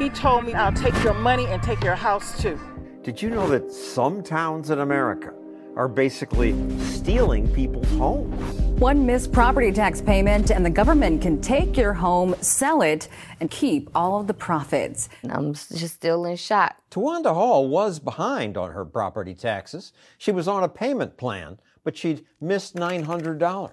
[0.00, 2.58] He told me, I'll take your money and take your house too.
[3.02, 5.34] Did you know that some towns in America
[5.76, 8.54] are basically stealing people's homes?
[8.80, 13.08] One missed property tax payment, and the government can take your home, sell it,
[13.40, 15.10] and keep all of the profits.
[15.28, 16.76] I'm just still in shock.
[16.90, 19.92] Tawanda Hall was behind on her property taxes.
[20.16, 23.70] She was on a payment plan, but she'd missed $900.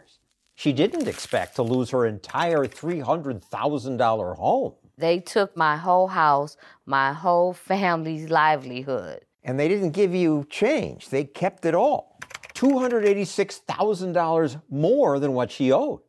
[0.56, 4.74] She didn't expect to lose her entire $300,000 home.
[4.98, 9.22] They took my whole house, my whole family's livelihood.
[9.44, 12.20] And they didn't give you change, they kept it all.
[12.56, 16.02] $286,000 more than what she owed.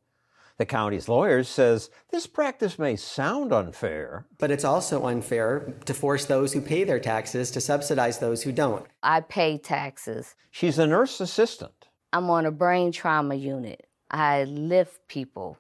[0.57, 4.27] The county's lawyer says this practice may sound unfair.
[4.39, 8.51] But it's also unfair to force those who pay their taxes to subsidize those who
[8.51, 8.85] don't.
[9.03, 10.35] I pay taxes.
[10.51, 11.89] She's a nurse assistant.
[12.13, 13.87] I'm on a brain trauma unit.
[14.11, 15.59] I lift people.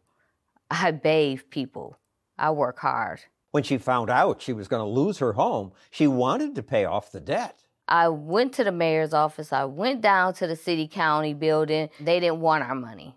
[0.70, 1.98] I bathe people.
[2.38, 3.20] I work hard.
[3.50, 6.84] When she found out she was going to lose her home, she wanted to pay
[6.84, 7.64] off the debt.
[7.88, 9.52] I went to the mayor's office.
[9.52, 11.88] I went down to the city county building.
[11.98, 13.16] They didn't want our money.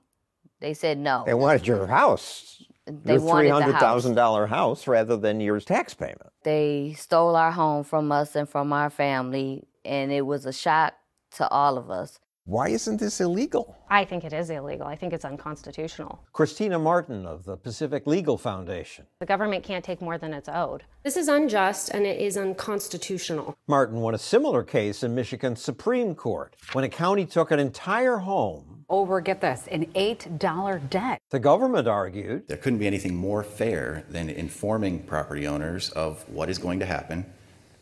[0.61, 1.23] They said no.
[1.25, 2.63] They wanted your house.
[2.85, 4.05] They your wanted the house.
[4.05, 6.29] $300,000 house rather than your tax payment.
[6.43, 10.93] They stole our home from us and from our family, and it was a shock
[11.31, 12.19] to all of us.
[12.45, 13.77] Why isn't this illegal?
[13.87, 14.87] I think it is illegal.
[14.87, 16.23] I think it's unconstitutional.
[16.33, 19.05] Christina Martin of the Pacific Legal Foundation.
[19.19, 20.83] The government can't take more than it's owed.
[21.03, 23.55] This is unjust and it is unconstitutional.
[23.67, 28.17] Martin won a similar case in Michigan's Supreme Court when a county took an entire
[28.17, 28.85] home.
[28.89, 31.21] Oh, Over, get this, an $8 debt.
[31.29, 36.49] The government argued There couldn't be anything more fair than informing property owners of what
[36.49, 37.25] is going to happen,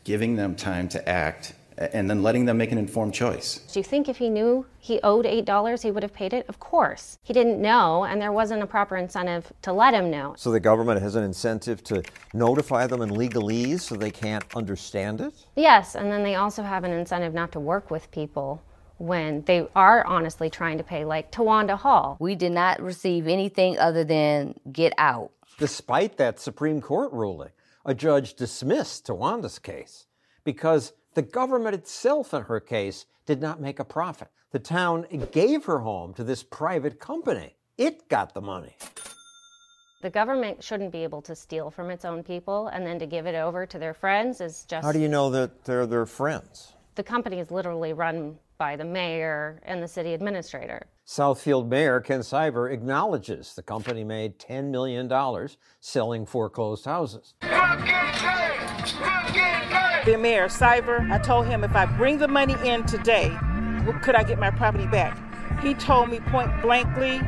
[0.04, 3.60] giving them time to act, and then letting them make an informed choice.
[3.72, 6.46] Do you think if he knew he owed $8, he would have paid it?
[6.48, 7.18] Of course.
[7.22, 10.34] He didn't know, and there wasn't a proper incentive to let him know.
[10.36, 12.02] so the government has an incentive to
[12.34, 15.32] notify them in legalese so they can't understand it?
[15.56, 18.62] Yes, and then they also have an incentive not to work with people
[18.98, 22.18] when they are honestly trying to pay, like Tawanda Hall.
[22.20, 25.30] We did not receive anything other than get out.
[25.58, 27.50] Despite that Supreme Court ruling,
[27.86, 30.06] a judge dismissed Tawanda's case
[30.44, 34.28] because the government itself in her case did not make a profit.
[34.52, 37.54] The town gave her home to this private company.
[37.78, 38.76] It got the money.
[40.02, 43.26] The government shouldn't be able to steal from its own people and then to give
[43.26, 44.84] it over to their friends is just.
[44.84, 46.72] How do you know that they're their friends?
[46.94, 50.86] The company is literally run by the mayor and the city administrator.
[51.06, 55.10] Southfield Mayor Ken Siver acknowledges the company made $10 million
[55.80, 57.34] selling foreclosed houses.
[60.10, 63.28] The mayor, Siver, I told him if I bring the money in today,
[64.02, 65.16] could I get my property back?
[65.62, 67.20] He told me point blankly,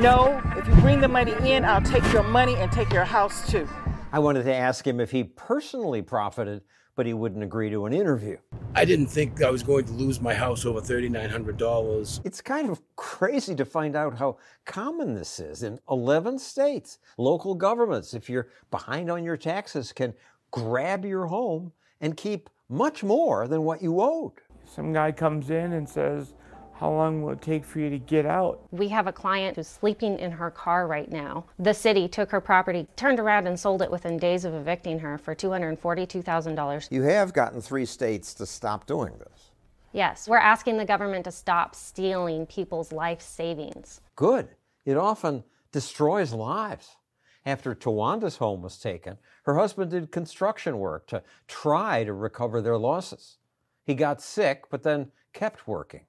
[0.00, 3.50] no, if you bring the money in, I'll take your money and take your house
[3.50, 3.68] too.
[4.12, 6.62] I wanted to ask him if he personally profited,
[6.96, 8.38] but he wouldn't agree to an interview.
[8.74, 12.20] I didn't think I was going to lose my house over $3,900.
[12.24, 15.62] It's kind of crazy to find out how common this is.
[15.62, 20.14] In 11 states, local governments, if you're behind on your taxes, can
[20.50, 24.32] grab your home and keep much more than what you owed.
[24.64, 26.34] Some guy comes in and says,
[26.74, 28.60] How long will it take for you to get out?
[28.70, 31.46] We have a client who's sleeping in her car right now.
[31.58, 35.18] The city took her property, turned around and sold it within days of evicting her
[35.18, 36.88] for $242,000.
[36.90, 39.50] You have gotten three states to stop doing this.
[39.92, 44.00] Yes, we're asking the government to stop stealing people's life savings.
[44.14, 44.48] Good.
[44.84, 46.96] It often destroys lives.
[47.46, 52.76] After Tawanda's home was taken, her husband did construction work to try to recover their
[52.76, 53.38] losses.
[53.84, 56.04] He got sick, but then kept working.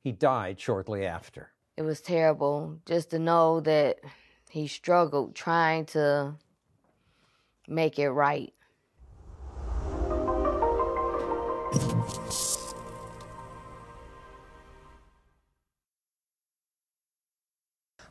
[0.00, 1.52] He died shortly after.
[1.76, 4.00] It was terrible just to know that
[4.50, 6.34] he struggled trying to
[7.68, 8.52] make it right.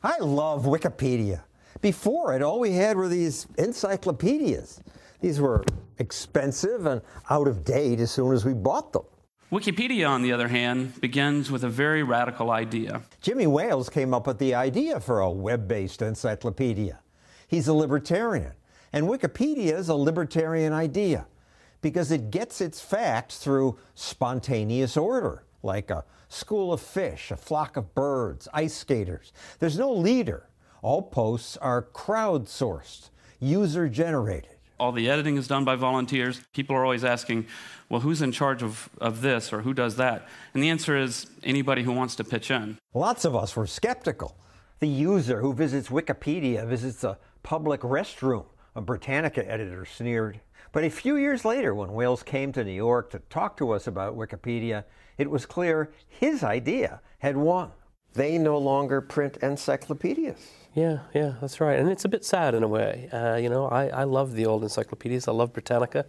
[0.02, 1.44] I love Wikipedia.
[1.80, 4.80] Before it, all we had were these encyclopedias.
[5.20, 5.64] These were
[5.98, 9.04] expensive and out of date as soon as we bought them.
[9.52, 13.02] Wikipedia, on the other hand, begins with a very radical idea.
[13.20, 16.98] Jimmy Wales came up with the idea for a web based encyclopedia.
[17.46, 18.52] He's a libertarian,
[18.92, 21.26] and Wikipedia is a libertarian idea
[21.82, 27.76] because it gets its facts through spontaneous order, like a school of fish, a flock
[27.76, 29.32] of birds, ice skaters.
[29.58, 30.48] There's no leader.
[30.84, 33.08] All posts are crowdsourced,
[33.40, 34.50] user generated.
[34.78, 36.42] All the editing is done by volunteers.
[36.52, 37.46] People are always asking,
[37.88, 40.28] well, who's in charge of, of this or who does that?
[40.52, 42.76] And the answer is anybody who wants to pitch in.
[42.92, 44.36] Lots of us were skeptical.
[44.80, 48.44] The user who visits Wikipedia visits a public restroom
[48.76, 50.40] A Britannica editor sneered.
[50.70, 53.86] But a few years later, when Wales came to New York to talk to us
[53.86, 54.84] about Wikipedia,
[55.16, 57.70] it was clear his idea had won.
[58.14, 60.38] They no longer print encyclopedias.
[60.74, 61.78] Yeah, yeah, that's right.
[61.78, 63.08] And it's a bit sad in a way.
[63.12, 65.28] Uh, you know, I, I love the old encyclopedias.
[65.28, 66.04] I love Britannica.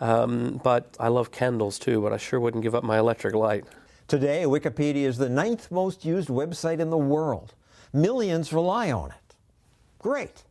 [0.00, 3.64] Um, but I love candles too, but I sure wouldn't give up my electric light.
[4.08, 7.54] Today, Wikipedia is the ninth most used website in the world.
[7.92, 9.34] Millions rely on it.
[9.98, 10.44] Great.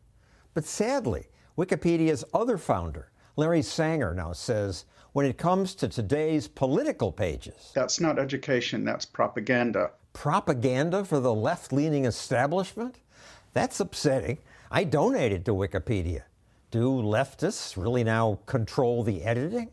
[0.54, 1.28] But sadly,
[1.58, 8.00] Wikipedia's other founder, Larry Sanger, now says when it comes to today's political pages, that's
[8.00, 9.92] not education, that's propaganda.
[10.18, 12.98] Propaganda for the left leaning establishment?
[13.54, 14.40] That's upsetting.
[14.72, 16.24] I donated to Wikipedia.
[16.72, 19.70] Do leftists really now control the editing?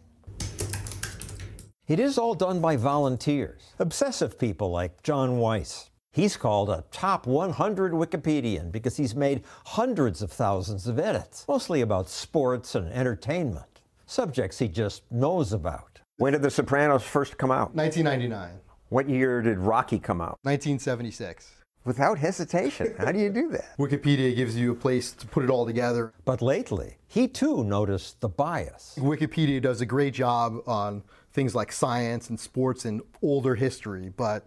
[1.88, 5.88] It is all done by volunteers, obsessive people like John Weiss.
[6.12, 11.80] He's called a top 100 Wikipedian because he's made hundreds of thousands of edits, mostly
[11.80, 16.00] about sports and entertainment, subjects he just knows about.
[16.18, 17.74] When did The Sopranos first come out?
[17.74, 18.60] 1999.
[18.90, 20.38] What year did Rocky come out?
[20.42, 21.50] 1976.
[21.84, 22.94] Without hesitation.
[22.98, 23.76] How do you do that?
[23.78, 26.12] Wikipedia gives you a place to put it all together.
[26.24, 28.96] But lately, he too noticed the bias.
[28.98, 31.02] Wikipedia does a great job on
[31.32, 34.46] things like science and sports and older history, but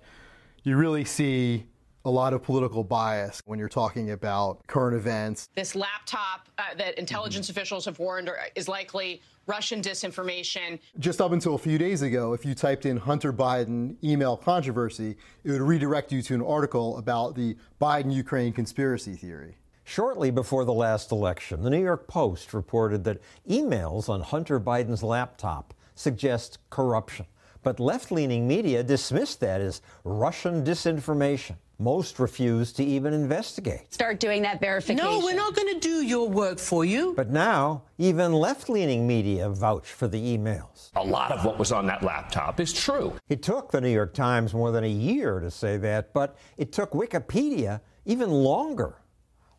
[0.64, 1.66] you really see
[2.08, 5.50] a lot of political bias when you're talking about current events.
[5.56, 7.60] This laptop uh, that intelligence mm-hmm.
[7.60, 10.80] officials have warned is likely Russian disinformation.
[11.00, 15.18] Just up until a few days ago, if you typed in Hunter Biden email controversy,
[15.44, 19.58] it would redirect you to an article about the Biden Ukraine conspiracy theory.
[19.84, 25.04] Shortly before the last election, the New York Post reported that emails on Hunter Biden's
[25.04, 27.26] laptop suggest corruption.
[27.64, 31.58] But left leaning media dismissed that as Russian disinformation.
[31.80, 33.94] Most refuse to even investigate.
[33.94, 35.06] Start doing that verification.
[35.06, 37.14] No, we're not going to do your work for you.
[37.16, 40.90] But now, even left leaning media vouch for the emails.
[40.96, 43.14] A lot of what was on that laptop is true.
[43.30, 46.72] It took the New York Times more than a year to say that, but it
[46.72, 48.96] took Wikipedia even longer.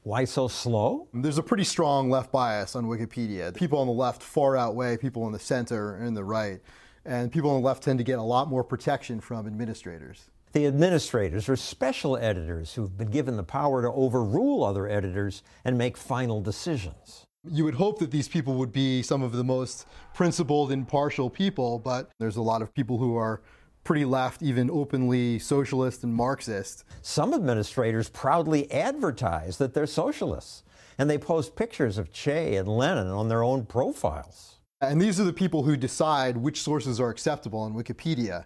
[0.02, 1.06] Why so slow?
[1.14, 3.54] There's a pretty strong left bias on Wikipedia.
[3.54, 6.60] People on the left far outweigh people in the center and the right.
[7.04, 10.30] And people on the left tend to get a lot more protection from administrators.
[10.52, 15.76] The administrators are special editors who've been given the power to overrule other editors and
[15.76, 17.26] make final decisions.
[17.46, 21.78] You would hope that these people would be some of the most principled, impartial people,
[21.78, 23.42] but there's a lot of people who are
[23.84, 26.84] pretty left, even openly socialist and Marxist.
[27.02, 30.62] Some administrators proudly advertise that they're socialists,
[30.98, 34.56] and they post pictures of Che and Lenin on their own profiles.
[34.80, 38.44] And these are the people who decide which sources are acceptable on Wikipedia.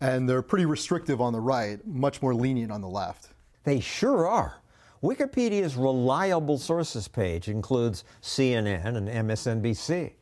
[0.00, 3.28] And they're pretty restrictive on the right, much more lenient on the left.
[3.64, 4.60] They sure are.
[5.02, 10.12] Wikipedia's reliable sources page includes CNN and MSNBC.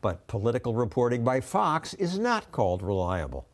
[0.00, 3.46] But political reporting by Fox is not called reliable.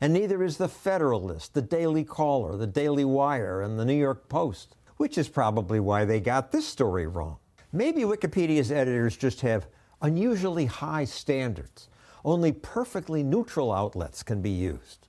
[0.00, 4.28] And neither is the Federalist, the Daily Caller, the Daily Wire, and the New York
[4.28, 7.36] Post, which is probably why they got this story wrong.
[7.72, 9.66] Maybe Wikipedia's editors just have
[10.02, 11.88] unusually high standards.
[12.24, 15.01] Only perfectly neutral outlets can be used.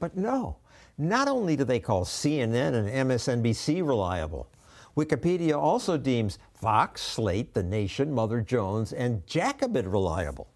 [0.00, 0.56] But no,
[0.96, 4.48] not only do they call CNN and MSNBC reliable,
[4.96, 10.48] Wikipedia also deems Fox, Slate, The Nation, Mother Jones, and Jacobin reliable.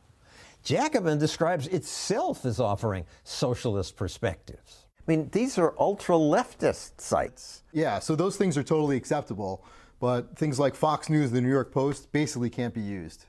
[0.65, 4.87] Jacobin describes itself as offering socialist perspectives.
[4.99, 7.63] I mean, these are ultra leftist sites.
[7.73, 9.65] Yeah, so those things are totally acceptable,
[9.99, 13.27] but things like Fox News, the New York Post basically can't be used.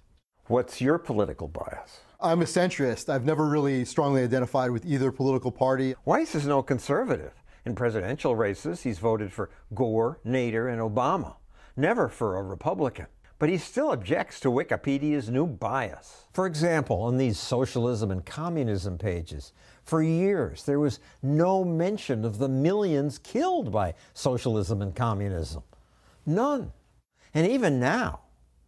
[0.47, 2.01] What's your political bias?
[2.23, 3.09] I'm a centrist.
[3.09, 5.93] I've never really strongly identified with either political party.
[6.05, 7.33] Weiss is no conservative.
[7.65, 11.35] In presidential races, he's voted for Gore, Nader, and Obama,
[11.75, 13.07] never for a Republican.
[13.39, 16.27] But he still objects to Wikipedia's new bias.
[16.31, 19.51] For example, on these socialism and communism pages,
[19.83, 25.63] for years there was no mention of the millions killed by socialism and communism.
[26.25, 26.71] None.
[27.33, 28.21] And even now,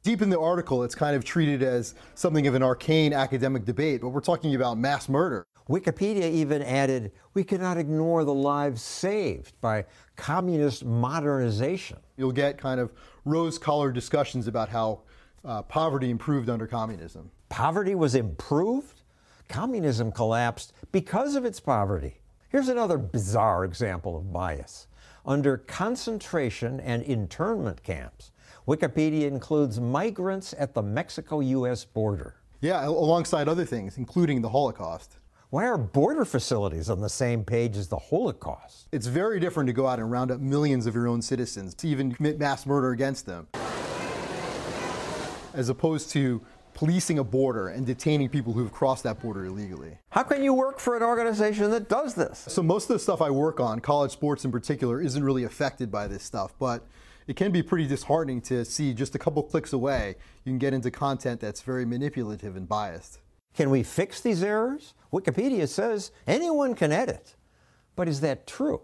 [0.06, 4.02] deep in the article, it's kind of treated as something of an arcane academic debate,
[4.02, 5.48] but we're talking about mass murder.
[5.68, 9.84] Wikipedia even added we cannot ignore the lives saved by
[10.16, 11.98] communist modernization.
[12.18, 12.94] You'll get kind of
[13.26, 15.02] rose colored discussions about how
[15.44, 17.32] uh, poverty improved under communism.
[17.50, 19.02] Poverty was improved?
[19.50, 22.22] Communism collapsed because of its poverty.
[22.50, 24.86] Here's another bizarre example of bias.
[25.26, 28.32] Under concentration and internment camps,
[28.68, 32.38] Wikipedia includes migrants at the Mexico US border.
[32.62, 35.18] Yeah, alongside other things, including the Holocaust.
[35.52, 38.88] Why are border facilities on the same page as the Holocaust?
[38.92, 41.88] It's very different to go out and round up millions of your own citizens, to
[41.88, 43.48] even commit mass murder against them.
[45.54, 46.42] as opposed to
[46.74, 49.98] policing a border and detaining people who've crossed that border illegally.
[50.10, 52.46] How can you work for an organization that does this?
[52.50, 55.90] So, most of the stuff I work on, college sports in particular, isn't really affected
[55.92, 56.86] by this stuff, but
[57.27, 60.74] it can be pretty disheartening to see just a couple clicks away, you can get
[60.74, 63.20] into content that's very manipulative and biased.
[63.53, 64.94] Can we fix these errors?
[65.13, 67.36] Wikipedia says anyone can edit.
[67.96, 68.82] But is that true?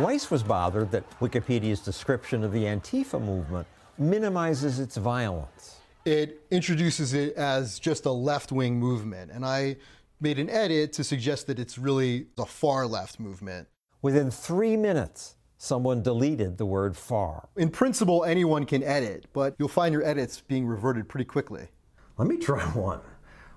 [0.00, 3.66] Weiss was bothered that Wikipedia's description of the Antifa movement
[3.98, 5.76] minimizes its violence.
[6.04, 9.76] It introduces it as just a left wing movement, and I
[10.20, 13.68] made an edit to suggest that it's really a far left movement.
[14.02, 17.50] Within three minutes, someone deleted the word far.
[17.54, 21.68] In principle, anyone can edit, but you'll find your edits being reverted pretty quickly.
[22.16, 23.00] Let me try one.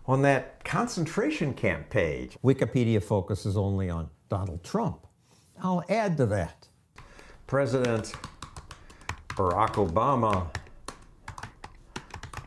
[0.06, 5.08] On that concentration camp page, Wikipedia focuses only on Donald Trump.
[5.62, 6.68] I'll add to that.
[7.48, 8.14] President
[9.30, 10.54] Barack Obama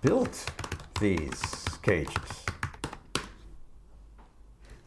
[0.02, 0.50] built
[1.00, 1.40] these
[1.82, 2.44] cages.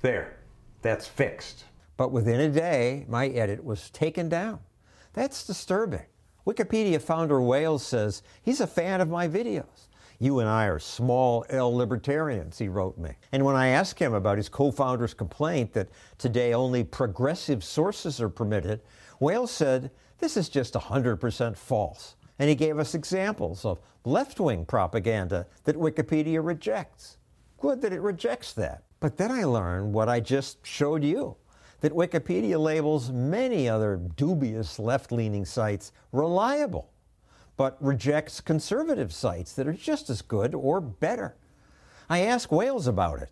[0.02, 0.38] There,
[0.84, 1.66] that's fixed.
[2.00, 4.60] But within a day, my edit was taken down.
[5.12, 6.06] That's disturbing.
[6.48, 9.90] Wikipedia founder Wales says he's a fan of my videos.
[10.18, 13.16] You and I are small L libertarians, he wrote me.
[13.34, 18.22] And when I asked him about his co founder's complaint that today only progressive sources
[18.22, 18.80] are permitted,
[19.20, 22.16] Wales said, This is just 100% false.
[22.40, 27.18] And he gave us examples of left wing propaganda that Wikipedia rejects.
[27.58, 28.84] Good that it rejects that.
[29.02, 31.36] But then I learned what I just showed you
[31.82, 36.92] that Wikipedia labels many other dubious left leaning sites reliable,
[37.58, 41.36] but rejects conservative sites that are just as good or better.
[42.10, 43.30] I asked Wales about it.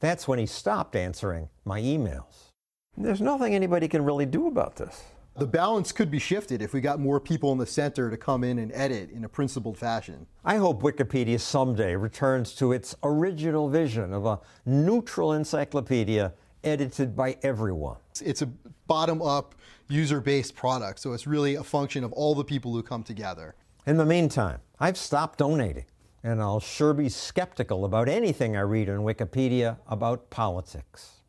[0.00, 2.50] That's when he stopped answering my emails.
[2.96, 5.02] There's nothing anybody can really do about this.
[5.36, 8.42] The balance could be shifted if we got more people in the center to come
[8.44, 10.26] in and edit in a principled fashion.
[10.44, 17.36] I hope Wikipedia someday returns to its original vision of a neutral encyclopedia edited by
[17.42, 17.96] everyone.
[18.22, 18.46] It's a
[18.86, 19.54] bottom up,
[19.88, 23.54] user based product, so it's really a function of all the people who come together.
[23.86, 25.86] In the meantime, I've stopped donating,
[26.22, 31.20] and I'll sure be skeptical about anything I read on Wikipedia about politics.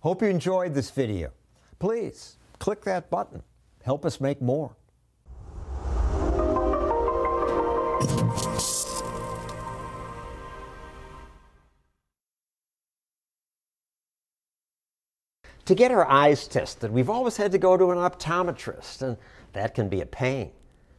[0.00, 1.30] Hope you enjoyed this video.
[1.78, 3.42] Please click that button.
[3.82, 4.76] Help us make more.
[15.66, 19.16] To get our eyes tested, we've always had to go to an optometrist, and
[19.54, 20.50] that can be a pain.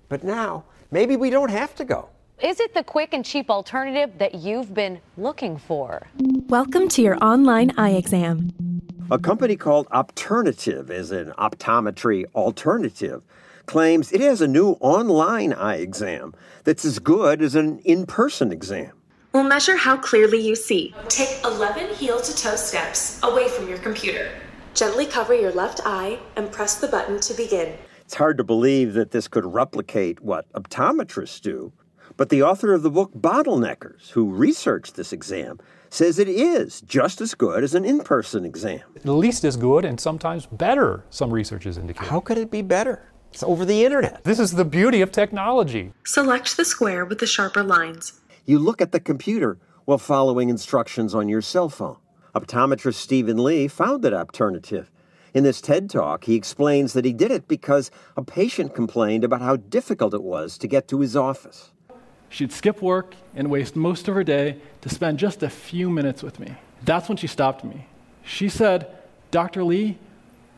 [0.09, 2.09] But now, maybe we don't have to go.
[2.41, 6.07] Is it the quick and cheap alternative that you've been looking for?
[6.47, 8.53] Welcome to your online eye exam.
[9.11, 13.21] A company called Opternative is an optometry alternative
[13.67, 18.51] claims it has a new online eye exam that's as good as an in person
[18.51, 18.93] exam.
[19.31, 20.95] We'll measure how clearly you see.
[21.07, 24.31] Take 11 heel to toe steps away from your computer.
[24.75, 27.77] Gently cover your left eye and press the button to begin.
[28.01, 31.71] It's hard to believe that this could replicate what optometrists do,
[32.17, 37.21] but the author of the book Bottleneckers, who researched this exam, says it is just
[37.21, 38.81] as good as an in person exam.
[38.97, 42.09] At least as good and sometimes better, some researchers indicate.
[42.09, 43.13] How could it be better?
[43.31, 44.25] It's over the internet.
[44.25, 45.93] This is the beauty of technology.
[46.05, 48.19] Select the square with the sharper lines.
[48.45, 51.95] You look at the computer while following instructions on your cell phone.
[52.35, 54.87] Optometrist Stephen Lee founded Opternative.
[55.33, 59.41] In this TED Talk, he explains that he did it because a patient complained about
[59.41, 61.71] how difficult it was to get to his office.
[62.27, 66.21] She'd skip work and waste most of her day to spend just a few minutes
[66.21, 66.55] with me.
[66.83, 67.87] That's when she stopped me.
[68.21, 68.93] She said,
[69.31, 69.63] Dr.
[69.63, 69.97] Lee,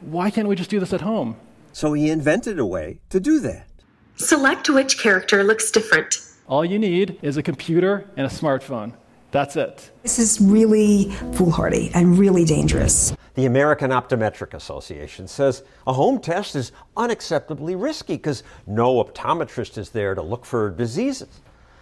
[0.01, 1.35] why can't we just do this at home?
[1.73, 3.67] So he invented a way to do that.
[4.15, 6.19] Select which character looks different.
[6.47, 8.93] All you need is a computer and a smartphone.
[9.31, 9.91] That's it.
[10.03, 13.15] This is really foolhardy and really dangerous.
[13.33, 19.89] The American Optometric Association says a home test is unacceptably risky because no optometrist is
[19.89, 21.41] there to look for diseases.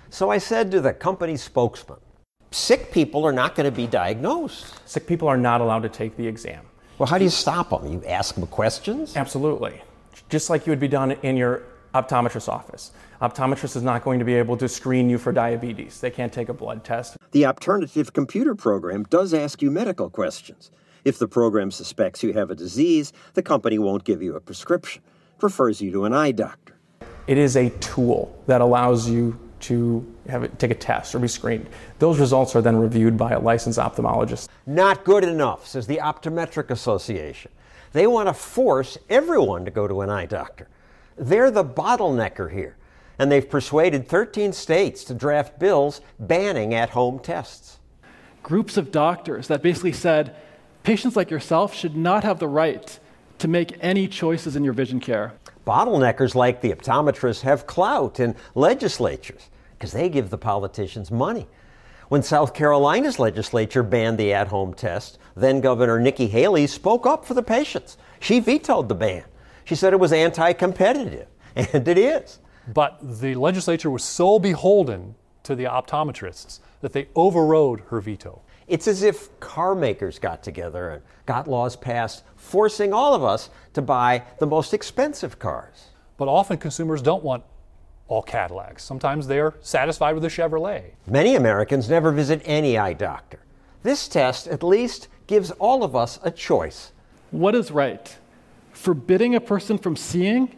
[0.09, 1.99] So I said to the company spokesman,
[2.51, 4.73] sick people are not going to be diagnosed.
[4.87, 6.65] Sick people are not allowed to take the exam.
[6.97, 7.91] Well, how do you stop them?
[7.91, 9.15] You ask them questions?
[9.15, 9.81] Absolutely.
[10.29, 11.63] Just like you would be done in your
[11.95, 12.91] optometrist's office.
[13.21, 16.01] Optometrist is not going to be able to screen you for diabetes.
[16.01, 17.17] They can't take a blood test.
[17.31, 20.71] The Opternative computer program does ask you medical questions.
[21.05, 25.01] If the program suspects you have a disease, the company won't give you a prescription,
[25.37, 26.75] it refers you to an eye doctor.
[27.27, 31.27] It is a tool that allows you to have it, take a test or be
[31.27, 31.67] screened.
[31.99, 34.49] Those results are then reviewed by a licensed ophthalmologist.
[34.65, 37.51] Not good enough, says the Optometric Association.
[37.93, 40.67] They want to force everyone to go to an eye doctor.
[41.17, 42.77] They're the bottlenecker here.
[43.17, 47.79] and they've persuaded 13 states to draft bills banning at home tests.
[48.43, 50.35] Groups of doctors that basically said
[50.83, 52.99] patients like yourself should not have the right
[53.39, 55.33] to make any choices in your vision care.
[55.65, 61.47] Bottleneckers like the optometrists have clout in legislatures because they give the politicians money.
[62.09, 67.25] When South Carolina's legislature banned the at home test, then Governor Nikki Haley spoke up
[67.25, 67.97] for the patients.
[68.19, 69.23] She vetoed the ban.
[69.65, 72.39] She said it was anti competitive, and it is.
[72.73, 78.41] But the legislature was so beholden to the optometrists that they overrode her veto.
[78.67, 83.49] It's as if car makers got together and got laws passed forcing all of us
[83.73, 85.89] to buy the most expensive cars.
[86.17, 87.43] But often consumers don't want
[88.07, 88.83] all Cadillacs.
[88.83, 90.91] Sometimes they're satisfied with a Chevrolet.
[91.07, 93.39] Many Americans never visit any eye doctor.
[93.83, 96.91] This test at least gives all of us a choice.
[97.31, 98.17] What is right?
[98.75, 100.53] Forbidding a person from seeing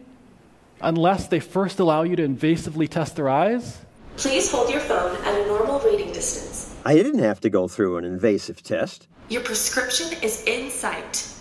[0.80, 3.78] unless they first allow you to invasively test their eyes?
[4.16, 6.76] Please hold your phone at a normal reading distance.
[6.84, 9.06] I didn't have to go through an invasive test.
[9.28, 11.32] Your prescription is in sight.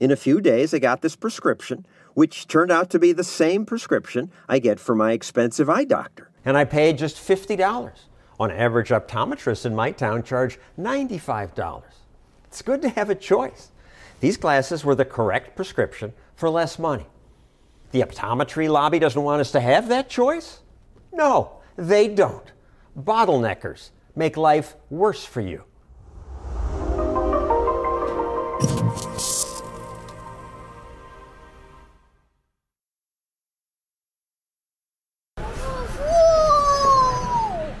[0.00, 3.66] In a few days, I got this prescription, which turned out to be the same
[3.66, 6.30] prescription I get for my expensive eye doctor.
[6.44, 7.90] And I paid just $50.
[8.40, 11.82] On average, optometrists in my town charge $95.
[12.46, 13.70] It's good to have a choice.
[14.22, 17.06] These glasses were the correct prescription for less money.
[17.90, 20.60] The optometry lobby doesn't want us to have that choice?
[21.12, 22.52] No, they don't.
[22.96, 25.64] Bottleneckers make life worse for you.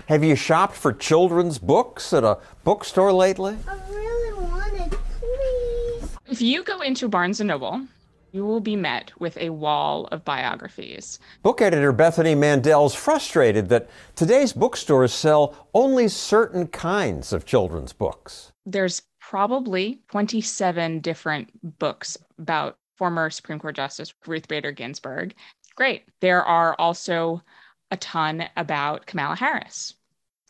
[0.08, 3.56] Have you shopped for children's books at a bookstore lately?
[3.68, 6.18] I really wanted, please.
[6.32, 7.86] If you go into Barnes & Noble,
[8.32, 11.18] you will be met with a wall of biographies.
[11.42, 18.50] Book editor Bethany Mandel's frustrated that today's bookstores sell only certain kinds of children's books.
[18.64, 25.34] There's probably 27 different books about former Supreme Court Justice Ruth Bader Ginsburg.
[25.76, 26.04] Great.
[26.20, 27.42] There are also
[27.90, 29.96] a ton about Kamala Harris.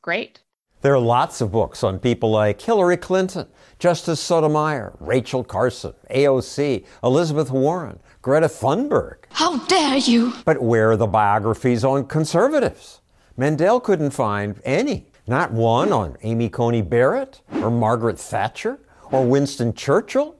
[0.01, 0.42] Great.
[0.83, 3.47] There are lots of books on people like Hillary Clinton,
[3.79, 9.19] Justice Sotomayor, Rachel Carson, AOC, Elizabeth Warren, Greta Thunberg.
[9.31, 10.33] How dare you!
[10.45, 13.01] But where are the biographies on conservatives?
[13.37, 15.07] Mandel couldn't find any.
[15.29, 18.81] Not one on Amy Coney Barrett, or Margaret Thatcher,
[19.13, 20.35] or Winston Churchill.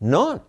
[0.00, 0.40] None.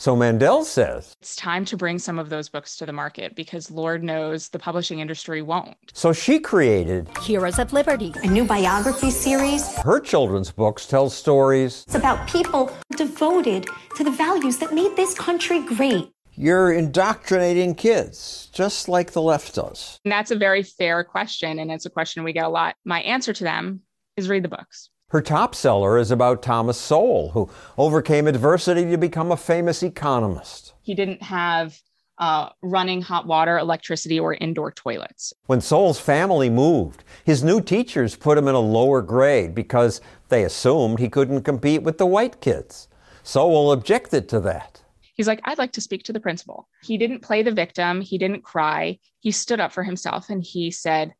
[0.00, 3.70] So Mandel says it's time to bring some of those books to the market because
[3.70, 5.76] Lord knows the publishing industry won't.
[5.92, 9.76] So she created Heroes of Liberty, a new biography series.
[9.76, 11.84] Her children's books tell stories.
[11.86, 16.10] It's about people devoted to the values that made this country great.
[16.34, 19.98] You're indoctrinating kids, just like the left does.
[20.06, 22.74] And that's a very fair question, and it's a question we get a lot.
[22.86, 23.82] My answer to them
[24.16, 24.88] is read the books.
[25.10, 30.72] Her top seller is about Thomas Sowell, who overcame adversity to become a famous economist.
[30.82, 31.80] He didn't have
[32.18, 35.32] uh, running hot water, electricity, or indoor toilets.
[35.46, 40.44] When Sowell's family moved, his new teachers put him in a lower grade because they
[40.44, 42.86] assumed he couldn't compete with the white kids.
[43.24, 44.80] Sowell objected to that.
[45.16, 46.68] He's like, I'd like to speak to the principal.
[46.84, 49.00] He didn't play the victim, he didn't cry.
[49.18, 51.14] He stood up for himself and he said,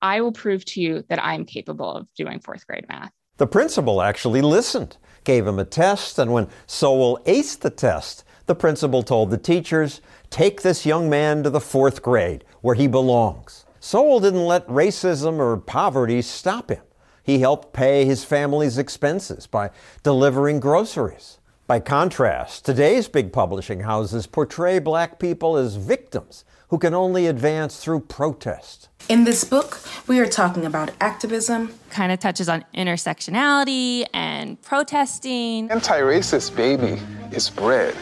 [0.00, 3.12] I will prove to you that I'm capable of doing fourth grade math.
[3.36, 8.54] The principal actually listened, gave him a test, and when Sowell aced the test, the
[8.54, 13.64] principal told the teachers, Take this young man to the fourth grade, where he belongs.
[13.80, 16.82] Sowell didn't let racism or poverty stop him.
[17.24, 19.70] He helped pay his family's expenses by
[20.02, 21.38] delivering groceries.
[21.66, 27.82] By contrast, today's big publishing houses portray black people as victims who can only advance
[27.82, 28.90] through protest.
[29.08, 31.72] In this book, we are talking about activism.
[31.88, 35.70] Kind of touches on intersectionality and protesting.
[35.70, 37.00] Anti racist baby
[37.32, 37.96] is bred,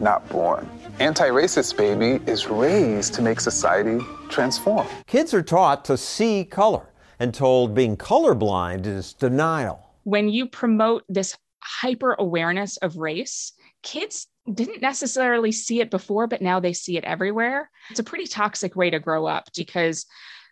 [0.00, 0.68] not born.
[0.98, 4.88] Anti racist baby is raised to make society transform.
[5.06, 9.84] Kids are taught to see color and told being colorblind is denial.
[10.02, 11.36] When you promote this
[11.68, 13.52] hyper awareness of race,
[13.82, 17.70] kids didn't necessarily see it before, but now they see it everywhere.
[17.90, 20.06] It's a pretty toxic way to grow up because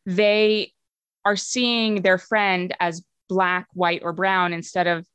[0.04, 0.72] they
[1.24, 5.06] are seeing their friend as black, white, or brown instead of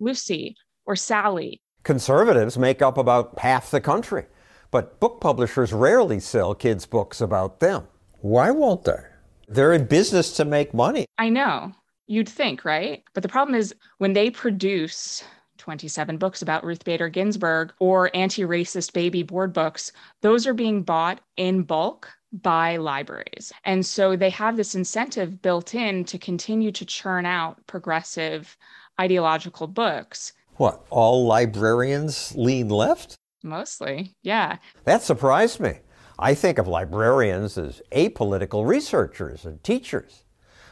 [0.00, 1.60] Lucy or Sally.
[1.82, 4.26] Conservatives make up about half the country,
[4.70, 7.88] but book publishers rarely sell kids' books about them.
[8.20, 9.02] Why won't they?
[9.48, 11.06] They're in business to make money.
[11.18, 11.72] I know.
[12.06, 13.02] You'd think, right?
[13.12, 15.22] But the problem is when they produce
[15.58, 19.92] 27 books about Ruth Bader Ginsburg or anti racist baby board books,
[20.22, 23.52] those are being bought in bulk by libraries.
[23.64, 28.56] And so they have this incentive built in to continue to churn out progressive
[29.00, 30.32] ideological books.
[30.56, 33.16] What, all librarians lean left?
[33.42, 34.58] Mostly, yeah.
[34.84, 35.78] That surprised me.
[36.18, 40.24] I think of librarians as apolitical researchers and teachers.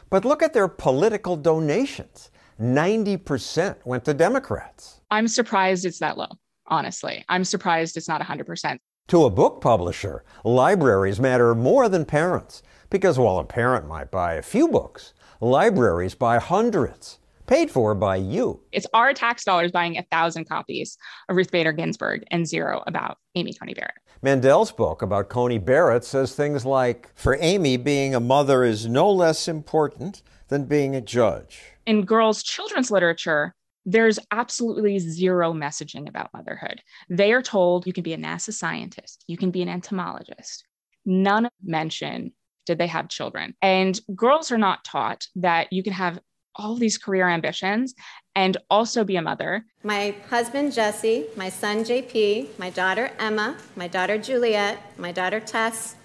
[0.09, 5.01] But look at their political donations 90% went to Democrats.
[5.11, 6.29] I'm surprised it's that low,
[6.67, 7.23] honestly.
[7.29, 8.79] I'm surprised it's not 100%.
[9.09, 14.33] To a book publisher, libraries matter more than parents because while a parent might buy
[14.33, 18.61] a few books, libraries buy hundreds, paid for by you.
[18.71, 20.97] It's our tax dollars buying a thousand copies
[21.29, 23.95] of Ruth Bader Ginsburg and zero about Amy Coney Barrett.
[24.21, 29.11] Mandel's book about Coney Barrett says things like For Amy, being a mother is no
[29.11, 31.76] less important than being a judge.
[31.87, 36.81] In girls' children's literature, there's absolutely zero messaging about motherhood.
[37.09, 40.65] They are told you can be a NASA scientist, you can be an entomologist.
[41.05, 42.33] None mention
[42.65, 43.55] did they have children.
[43.61, 46.19] And girls are not taught that you can have
[46.55, 47.95] all these career ambitions
[48.35, 49.65] and also be a mother.
[49.83, 55.95] My husband, Jesse, my son, JP, my daughter, Emma, my daughter, Juliet, my daughter, Tess,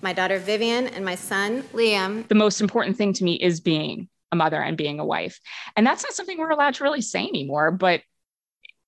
[0.00, 2.28] my daughter, Vivian, and my son, Liam.
[2.28, 5.40] The most important thing to me is being a mother and being a wife.
[5.76, 8.02] And that's not something we're allowed to really say anymore, but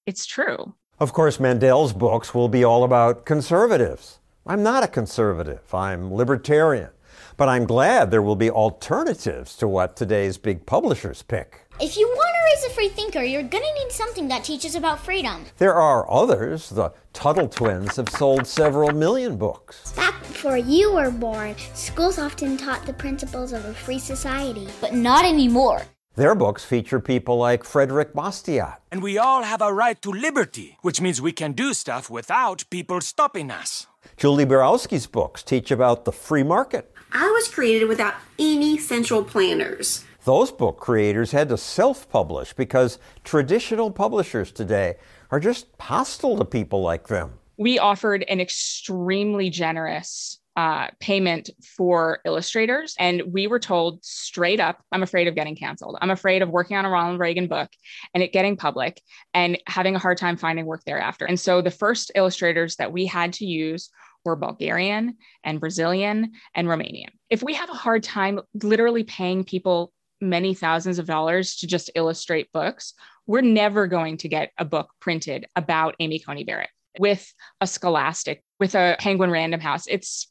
[0.05, 0.75] it's true.
[0.99, 4.19] Of course, Mandel's books will be all about conservatives.
[4.47, 6.91] I'm not a conservative, I'm libertarian.
[7.37, 11.67] But I'm glad there will be alternatives to what today's big publishers pick.
[11.81, 15.05] If you want to raise a free thinker, you're gonna need something that teaches about
[15.05, 15.45] freedom.
[15.59, 16.71] There are others.
[16.71, 19.93] The Tuttle twins have sold several million books.
[19.93, 24.95] Back before you were born, schools often taught the principles of a free society, but
[24.95, 25.83] not anymore.
[26.15, 28.77] Their books feature people like Frederick Bastiat.
[28.91, 32.65] And we all have a right to liberty, which means we can do stuff without
[32.71, 33.87] people stopping us.
[34.17, 36.91] Julie Borowski's books teach about the free market.
[37.13, 40.06] I was created without any central planners.
[40.27, 44.97] Those book creators had to self publish because traditional publishers today
[45.31, 47.35] are just hostile to people like them.
[47.59, 52.97] We offered an extremely generous uh, payment for illustrators.
[52.99, 55.97] And we were told straight up, I'm afraid of getting canceled.
[56.01, 57.69] I'm afraid of working on a Ronald Reagan book
[58.13, 59.01] and it getting public
[59.33, 61.25] and having a hard time finding work thereafter.
[61.25, 63.91] And so the first illustrators that we had to use
[64.25, 67.11] were Bulgarian and Brazilian and Romanian.
[67.31, 71.91] If we have a hard time literally paying people many thousands of dollars to just
[71.95, 72.95] illustrate books,
[73.27, 78.43] we're never going to get a book printed about Amy Coney Barrett with a Scholastic,
[78.59, 79.87] with a Penguin Random House.
[79.89, 80.29] It's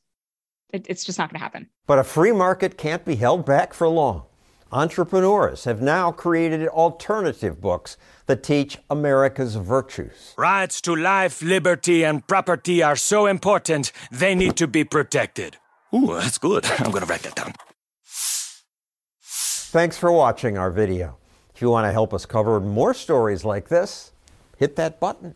[0.73, 1.69] it, it's just not going to happen.
[1.87, 4.23] But a free market can't be held back for long.
[4.71, 10.33] Entrepreneurs have now created alternative books that teach America's virtues.
[10.37, 15.57] Rights to life, liberty, and property are so important, they need to be protected.
[15.93, 16.65] Ooh, that's good.
[16.79, 17.53] I'm going to write that down.
[19.75, 21.17] Thanks for watching our video.
[21.53, 24.13] If you want to help us cover more stories like this,
[24.55, 25.35] hit that button.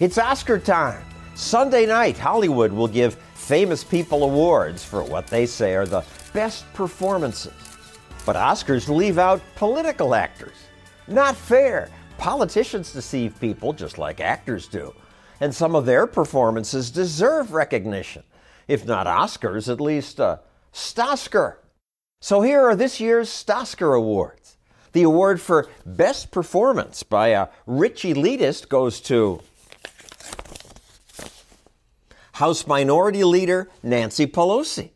[0.00, 1.04] It's Oscar time.
[1.34, 6.64] Sunday night, Hollywood will give famous people awards for what they say are the best
[6.72, 7.52] performances.
[8.24, 10.56] But Oscars leave out political actors.
[11.06, 11.90] Not fair.
[12.16, 14.94] Politicians deceive people just like actors do.
[15.40, 18.22] And some of their performances deserve recognition.
[18.68, 20.40] If not Oscars, at least a
[20.72, 21.56] Stosscar.
[22.20, 24.56] So here are this year's Stosscar Awards.
[24.92, 29.42] The award for Best Performance by a rich elitist goes to
[32.32, 34.90] House Minority Leader Nancy Pelosi.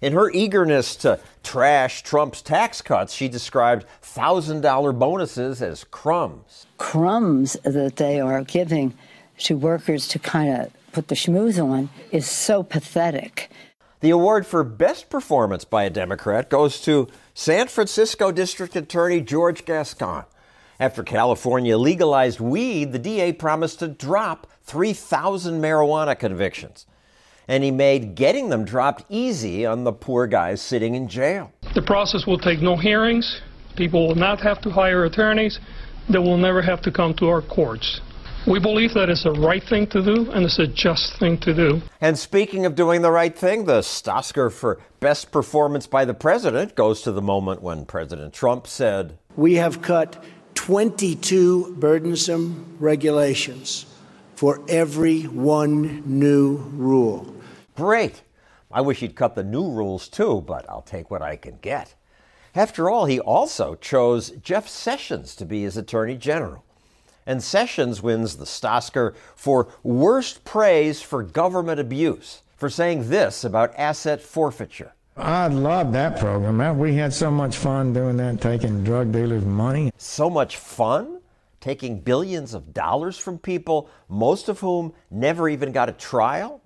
[0.00, 6.66] In her eagerness to trash Trump's tax cuts, she described $1,000 bonuses as crumbs.
[6.76, 8.94] Crumbs that they are giving
[9.44, 13.50] to workers to kind of put the schmooze on is so pathetic.
[14.00, 19.64] The award for Best Performance by a Democrat goes to San Francisco District Attorney George
[19.64, 20.24] Gascon.
[20.80, 26.86] After California legalized weed, the DA promised to drop 3,000 marijuana convictions.
[27.48, 31.50] And he made getting them dropped easy on the poor guys sitting in jail.
[31.74, 33.40] The process will take no hearings.
[33.76, 35.58] People will not have to hire attorneys.
[36.08, 38.00] They will never have to come to our courts.
[38.48, 41.52] We believe that it's the right thing to do and it's a just thing to
[41.52, 41.82] do.
[42.00, 46.74] And speaking of doing the right thing, the Stosscar for Best Performance by the President
[46.74, 53.84] goes to the moment when President Trump said, We have cut 22 burdensome regulations
[54.34, 57.36] for every one new rule.
[57.76, 58.22] Great.
[58.72, 61.94] I wish he'd cut the new rules too, but I'll take what I can get.
[62.54, 66.64] After all, he also chose Jeff Sessions to be his Attorney General.
[67.28, 73.74] And Sessions wins the Stosscar for worst praise for government abuse for saying this about
[73.76, 74.94] asset forfeiture.
[75.14, 76.78] I love that program.
[76.78, 79.92] We had so much fun doing that, taking drug dealers' money.
[79.98, 81.20] So much fun?
[81.60, 86.62] Taking billions of dollars from people, most of whom never even got a trial?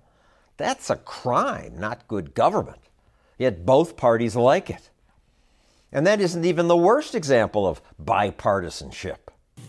[0.55, 2.79] That's a crime, not good government.
[3.37, 4.91] Yet both parties like it.
[5.91, 9.22] And that isn't even the worst example of bipartisanship.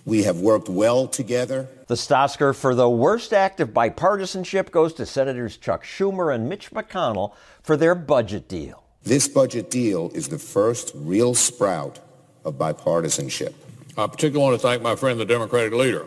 [0.07, 1.67] We have worked well together.
[1.87, 6.71] The Stosscar for the worst act of bipartisanship goes to Senators Chuck Schumer and Mitch
[6.71, 8.85] McConnell for their budget deal.
[9.03, 12.01] This budget deal is the first real sprout
[12.45, 13.55] of bipartisanship.
[13.97, 16.07] I particularly want to thank my friend, the Democratic leader.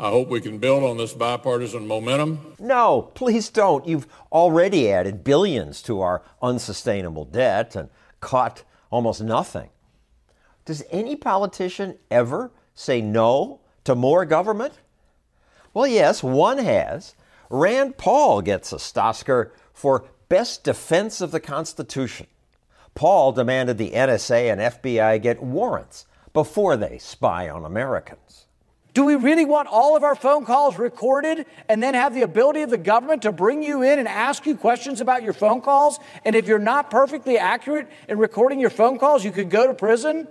[0.00, 2.54] I hope we can build on this bipartisan momentum.
[2.58, 3.86] No, please don't.
[3.86, 9.70] You've already added billions to our unsustainable debt and cut almost nothing.
[10.64, 14.74] Does any politician ever say no to more government?
[15.74, 17.14] Well, yes, one has.
[17.50, 22.26] Rand Paul gets a Stosscar for Best Defense of the Constitution.
[22.94, 28.46] Paul demanded the NSA and FBI get warrants before they spy on Americans.
[28.94, 32.62] Do we really want all of our phone calls recorded and then have the ability
[32.62, 35.98] of the government to bring you in and ask you questions about your phone calls?
[36.24, 39.74] And if you're not perfectly accurate in recording your phone calls, you could go to
[39.74, 40.28] prison?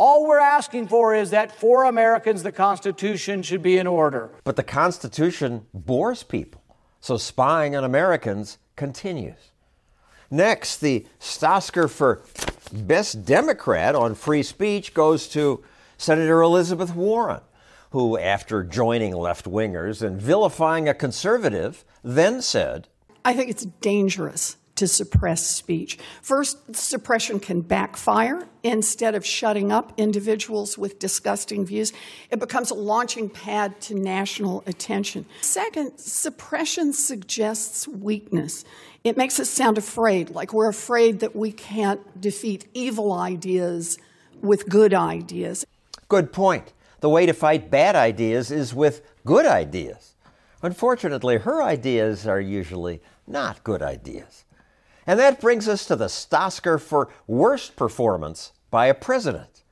[0.00, 4.30] All we're asking for is that for Americans, the Constitution should be in order.
[4.44, 6.62] But the Constitution bores people,
[7.00, 9.50] so spying on Americans continues.
[10.30, 12.22] Next, the Stosscar for
[12.72, 15.62] Best Democrat on free speech goes to
[15.98, 17.42] Senator Elizabeth Warren,
[17.90, 22.88] who, after joining left wingers and vilifying a conservative, then said,
[23.22, 25.98] I think it's dangerous to suppress speech.
[26.22, 28.48] First, suppression can backfire.
[28.62, 31.92] Instead of shutting up individuals with disgusting views,
[32.30, 35.26] it becomes a launching pad to national attention.
[35.42, 38.64] Second, suppression suggests weakness.
[39.04, 43.98] It makes us sound afraid, like we're afraid that we can't defeat evil ideas
[44.40, 45.66] with good ideas.
[46.08, 46.72] Good point.
[47.00, 50.14] The way to fight bad ideas is with good ideas.
[50.62, 54.46] Unfortunately, her ideas are usually not good ideas.
[55.06, 59.62] And that brings us to the Stosscar for worst performance by a president.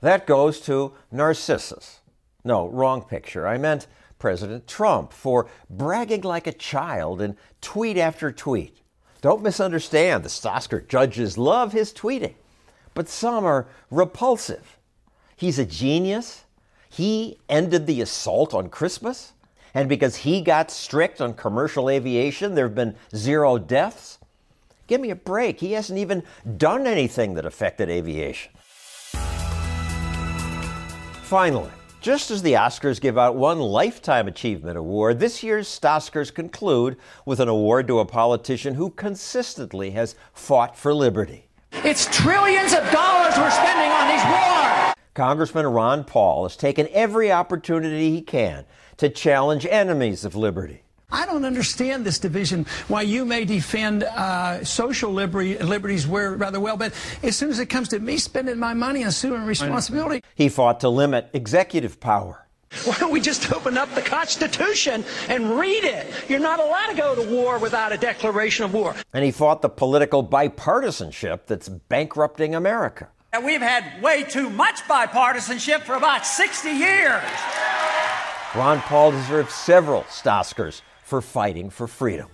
[0.00, 2.00] That goes to Narcissus.
[2.44, 3.46] No, wrong picture.
[3.46, 3.86] I meant
[4.18, 8.78] President Trump for bragging like a child in tweet after tweet.
[9.20, 12.34] Don't misunderstand, the Stosscar judges love his tweeting,
[12.94, 14.78] but some are repulsive.
[15.36, 16.44] He's a genius.
[16.88, 19.32] He ended the assault on Christmas.
[19.74, 24.15] And because he got strict on commercial aviation, there have been zero deaths.
[24.86, 25.60] Give me a break.
[25.60, 26.22] He hasn't even
[26.56, 28.52] done anything that affected aviation.
[31.22, 31.70] Finally,
[32.00, 37.40] just as the Oscars give out one Lifetime Achievement Award, this year's Stosscars conclude with
[37.40, 41.48] an award to a politician who consistently has fought for liberty.
[41.72, 44.94] It's trillions of dollars we're spending on these wars.
[45.14, 48.64] Congressman Ron Paul has taken every opportunity he can
[48.98, 50.84] to challenge enemies of liberty.
[51.10, 56.58] I don't understand this division, why you may defend uh, social liberty, liberties where rather
[56.58, 56.92] well, but
[57.22, 60.22] as soon as it comes to me spending my money and assuming responsibility.
[60.34, 62.46] He fought to limit executive power.
[62.84, 66.12] Why don't we just open up the Constitution and read it?
[66.28, 68.96] You're not allowed to go to war without a declaration of war.
[69.14, 73.08] And he fought the political bipartisanship that's bankrupting America.
[73.32, 77.22] And we've had way too much bipartisanship for about 60 years.
[78.56, 82.28] Ron Paul deserves several Stosscars for fighting for freedom.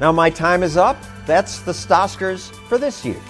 [0.00, 0.96] Now, my time is up.
[1.26, 3.20] That's the Stosscars for this year.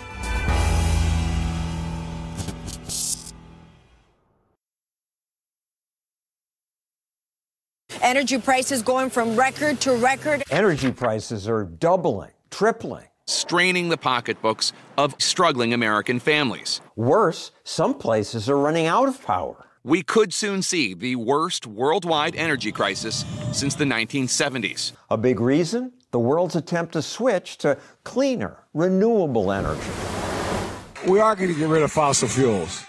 [8.00, 10.44] Energy prices going from record to record.
[10.50, 13.06] Energy prices are doubling, tripling.
[13.26, 16.82] Straining the pocketbooks of struggling American families.
[16.94, 19.63] Worse, some places are running out of power.
[19.86, 24.92] We could soon see the worst worldwide energy crisis since the 1970s.
[25.10, 25.92] A big reason?
[26.10, 29.90] The world's attempt to switch to cleaner, renewable energy.
[31.06, 32.82] We are going to get rid of fossil fuels.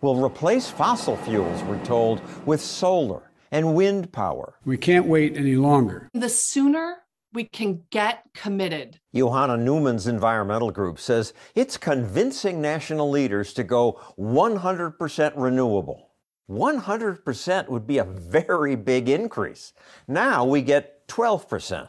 [0.00, 4.54] We'll replace fossil fuels, we're told, with solar and wind power.
[4.64, 6.08] We can't wait any longer.
[6.14, 6.98] The sooner
[7.32, 9.00] we can get committed.
[9.14, 16.10] Johanna Neumann's environmental group says it's convincing national leaders to go 100% renewable.
[16.50, 19.72] 100% would be a very big increase.
[20.08, 21.88] Now we get 12%.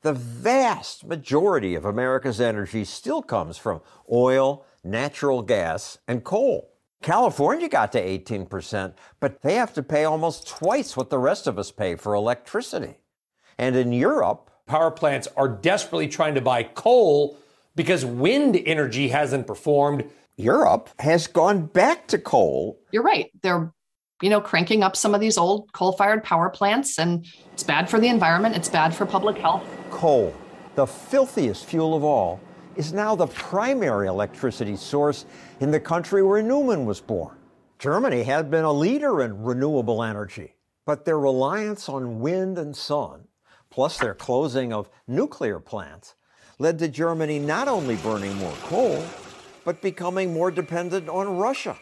[0.00, 6.72] The vast majority of America's energy still comes from oil, natural gas, and coal.
[7.02, 11.58] California got to 18%, but they have to pay almost twice what the rest of
[11.58, 12.96] us pay for electricity.
[13.58, 17.36] And in Europe, power plants are desperately trying to buy coal
[17.74, 20.04] because wind energy hasn't performed.
[20.36, 22.78] Europe has gone back to coal.
[22.92, 23.30] You're right.
[23.42, 23.72] They're
[24.22, 27.88] you know, cranking up some of these old coal fired power plants, and it's bad
[27.88, 29.64] for the environment, it's bad for public health.
[29.90, 30.34] Coal,
[30.74, 32.40] the filthiest fuel of all,
[32.76, 35.24] is now the primary electricity source
[35.60, 37.36] in the country where Neumann was born.
[37.78, 43.27] Germany had been a leader in renewable energy, but their reliance on wind and sun,
[43.70, 46.14] plus their closing of nuclear plants,
[46.58, 49.04] led to Germany not only burning more coal,
[49.64, 51.76] but becoming more dependent on Russia.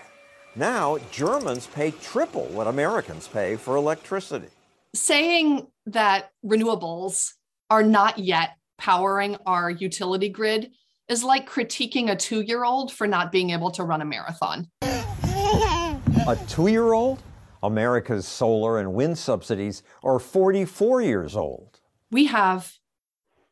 [0.55, 4.49] Now, Germans pay triple what Americans pay for electricity.
[4.95, 7.35] Saying that renewables
[7.71, 10.71] are not yet powering our utility grid
[11.09, 14.69] is like critiquing a two year old for not being able to run a marathon.
[14.83, 17.23] A two year old?
[17.63, 21.76] America's solar and wind subsidies are 44 years old.
[22.11, 22.73] We have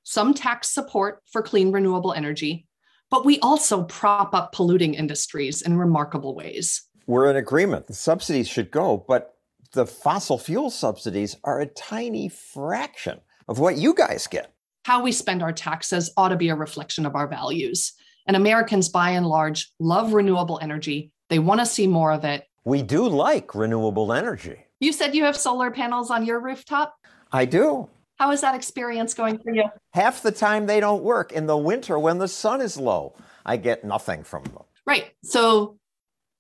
[0.03, 2.67] some tax support for clean renewable energy,
[3.11, 7.87] but we also prop up polluting industries in remarkable ways we're in agreement.
[7.87, 9.35] The subsidies should go, but
[9.73, 14.53] the fossil fuel subsidies are a tiny fraction of what you guys get.
[14.85, 17.93] How we spend our taxes ought to be a reflection of our values.
[18.27, 21.12] And Americans, by and large, love renewable energy.
[21.29, 22.45] They want to see more of it.
[22.64, 24.59] We do like renewable energy.
[24.81, 26.95] You said you have solar panels on your rooftop?
[27.33, 27.88] I do.
[28.16, 29.64] How is that experience going for you?
[29.92, 31.33] Half the time they don't work.
[31.33, 34.62] In the winter, when the sun is low, I get nothing from them.
[34.87, 35.12] Right.
[35.22, 35.79] So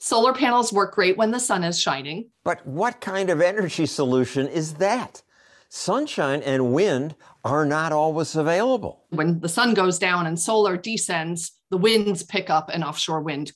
[0.04, 2.28] Solar panels work great when the sun is shining.
[2.44, 5.22] But what kind of energy solution is that?
[5.70, 9.06] Sunshine and wind are not always available.
[9.08, 13.52] When the sun goes down and solar descends, the winds pick up and offshore wind,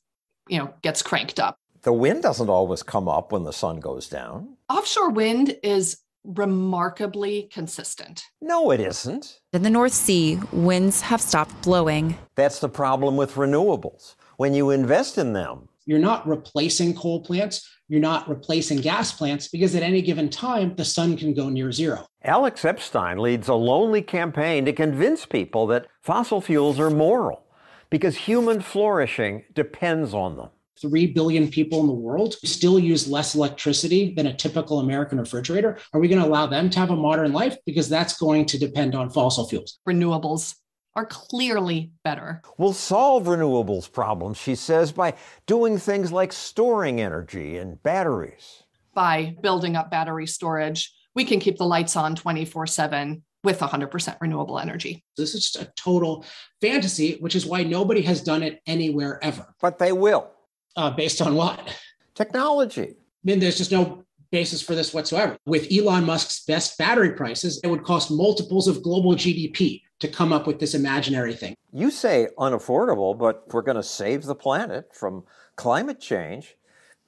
[0.48, 1.58] you know, gets cranked up.
[1.82, 4.56] The wind doesn't always come up when the sun goes down.
[4.70, 8.24] Offshore wind is remarkably consistent.
[8.40, 9.40] No, it isn't.
[9.52, 12.18] In the North Sea, winds have stopped blowing.
[12.34, 14.14] That's the problem with renewables.
[14.36, 19.48] When you invest in them, you're not replacing coal plants, you're not replacing gas plants
[19.48, 22.06] because at any given time, the sun can go near zero.
[22.22, 27.42] Alex Epstein leads a lonely campaign to convince people that fossil fuels are moral
[27.88, 30.50] because human flourishing depends on them.
[30.80, 35.78] 3 billion people in the world still use less electricity than a typical American refrigerator.
[35.92, 37.56] Are we going to allow them to have a modern life?
[37.66, 39.78] Because that's going to depend on fossil fuels.
[39.88, 40.54] Renewables
[40.94, 42.42] are clearly better.
[42.56, 45.14] We'll solve renewables problems, she says, by
[45.46, 48.64] doing things like storing energy in batteries.
[48.94, 54.16] By building up battery storage, we can keep the lights on 24 7 with 100%
[54.20, 55.04] renewable energy.
[55.16, 56.24] This is just a total
[56.60, 59.54] fantasy, which is why nobody has done it anywhere ever.
[59.60, 60.30] But they will.
[60.78, 61.76] Uh, based on what?
[62.14, 62.90] Technology.
[62.90, 65.36] I mean, there's just no basis for this whatsoever.
[65.44, 70.32] With Elon Musk's best battery prices, it would cost multiples of global GDP to come
[70.32, 71.56] up with this imaginary thing.
[71.72, 75.24] You say unaffordable, but if we're going to save the planet from
[75.56, 76.54] climate change,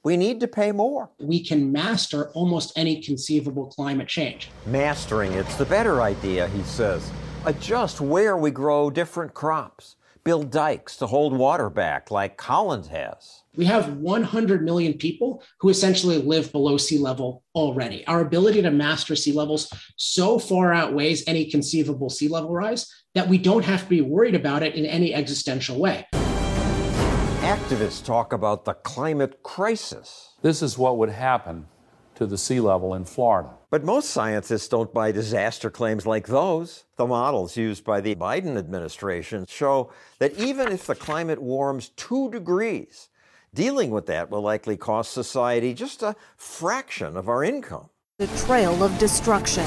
[0.02, 1.08] we need to pay more.
[1.20, 4.50] We can master almost any conceivable climate change.
[4.66, 7.08] Mastering it's the better idea, he says.
[7.46, 9.94] Adjust where we grow different crops.
[10.24, 13.39] Build dikes to hold water back like Holland has.
[13.56, 18.06] We have 100 million people who essentially live below sea level already.
[18.06, 23.28] Our ability to master sea levels so far outweighs any conceivable sea level rise that
[23.28, 26.06] we don't have to be worried about it in any existential way.
[26.12, 30.34] Activists talk about the climate crisis.
[30.42, 31.66] This is what would happen
[32.14, 33.50] to the sea level in Florida.
[33.70, 36.84] But most scientists don't buy disaster claims like those.
[36.96, 42.30] The models used by the Biden administration show that even if the climate warms two
[42.30, 43.08] degrees,
[43.54, 47.88] dealing with that will likely cost society just a fraction of our income.
[48.18, 49.64] The trail of destruction.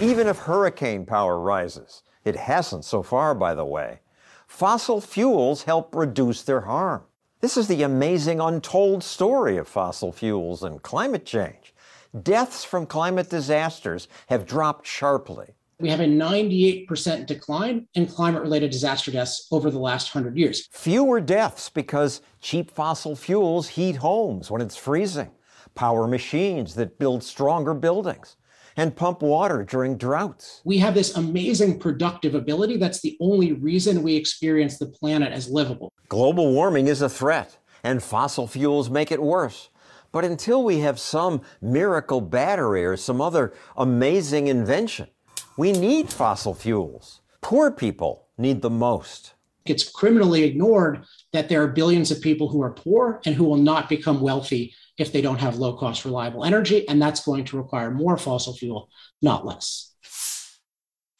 [0.00, 4.00] Even if hurricane power rises, it hasn't so far, by the way,
[4.46, 7.04] fossil fuels help reduce their harm.
[7.40, 11.74] This is the amazing untold story of fossil fuels and climate change.
[12.22, 15.54] Deaths from climate disasters have dropped sharply.
[15.80, 20.68] We have a 98% decline in climate related disaster deaths over the last 100 years.
[20.70, 25.30] Fewer deaths because cheap fossil fuels heat homes when it's freezing,
[25.74, 28.36] power machines that build stronger buildings
[28.76, 30.60] and pump water during droughts.
[30.64, 32.76] We have this amazing productive ability.
[32.76, 35.92] That's the only reason we experience the planet as livable.
[36.08, 39.70] Global warming is a threat, and fossil fuels make it worse.
[40.12, 45.08] But until we have some miracle battery or some other amazing invention,
[45.56, 47.20] We need fossil fuels.
[47.40, 49.34] Poor people need the most.
[49.64, 53.56] It's criminally ignored that there are billions of people who are poor and who will
[53.56, 56.88] not become wealthy if they don't have low cost, reliable energy.
[56.88, 58.90] And that's going to require more fossil fuel,
[59.22, 59.94] not less.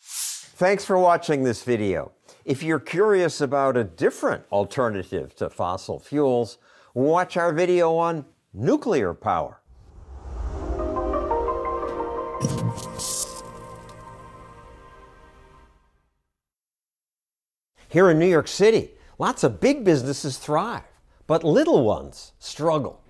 [0.01, 2.11] Thanks for watching this video.
[2.45, 6.59] If you're curious about a different alternative to fossil fuels,
[6.93, 9.61] watch our video on nuclear power.
[17.95, 18.91] Here in New York City,
[19.21, 20.83] lots of big businesses thrive,
[21.29, 23.01] but little ones struggle.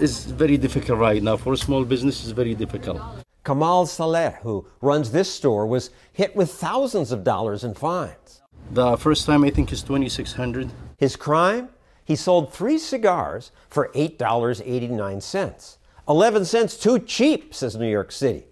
[0.00, 1.36] It's very difficult right now.
[1.36, 3.00] For a small business, it's very difficult.
[3.44, 8.42] Kamal Saleh, who runs this store, was hit with thousands of dollars in fines.
[8.72, 11.68] The first time I think is 2600 His crime?
[12.04, 15.76] He sold three cigars for $8.89.
[16.08, 18.48] 11 cents too cheap, says New York City.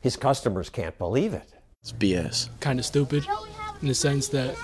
[0.00, 1.57] His customers can't believe it.
[1.88, 2.50] It's BS.
[2.60, 3.26] Kind of stupid
[3.80, 4.54] in the sense that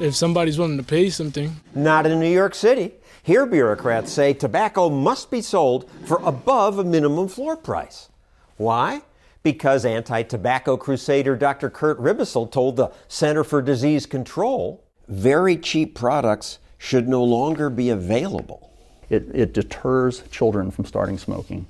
[0.00, 1.56] if somebody's willing to pay something.
[1.74, 2.92] Not in New York City.
[3.24, 8.08] Here, bureaucrats say tobacco must be sold for above a minimum floor price.
[8.56, 9.02] Why?
[9.42, 11.70] Because anti tobacco crusader Dr.
[11.70, 17.90] Kurt Ribisl told the Center for Disease Control very cheap products should no longer be
[17.90, 18.70] available.
[19.08, 21.66] It, it deters children from starting smoking.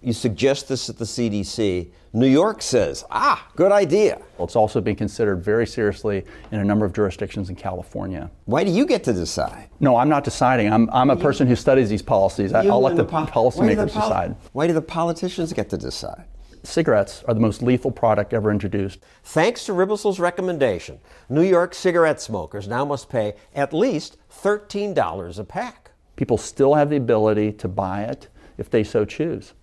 [0.00, 1.90] You suggest this at the CDC.
[2.12, 4.20] New York says, ah, good idea.
[4.38, 8.30] It's also being considered very seriously in a number of jurisdictions in California.
[8.44, 9.68] Why do you get to decide?
[9.80, 10.72] No, I'm not deciding.
[10.72, 12.52] I'm, I'm a person who studies these policies.
[12.54, 14.36] I, will let the, po- policymakers pol- decide.
[14.52, 16.24] Why do the politicians get to decide?
[16.62, 19.00] Cigarettes are the most lethal product ever introduced.
[19.24, 25.44] Thanks to Ribisl's recommendation, New York cigarette smokers now must pay at least $13 a
[25.44, 25.90] pack.
[26.16, 28.28] People still have the ability to buy it
[28.58, 29.54] if they so choose.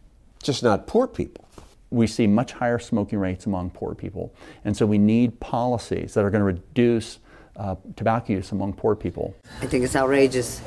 [0.46, 1.44] Just not poor people.
[1.90, 4.32] We see much higher smoking rates among poor people.
[4.64, 7.18] And so we need policies that are going to reduce
[7.56, 9.36] uh, tobacco use among poor people.
[9.62, 10.62] I think it's outrageous.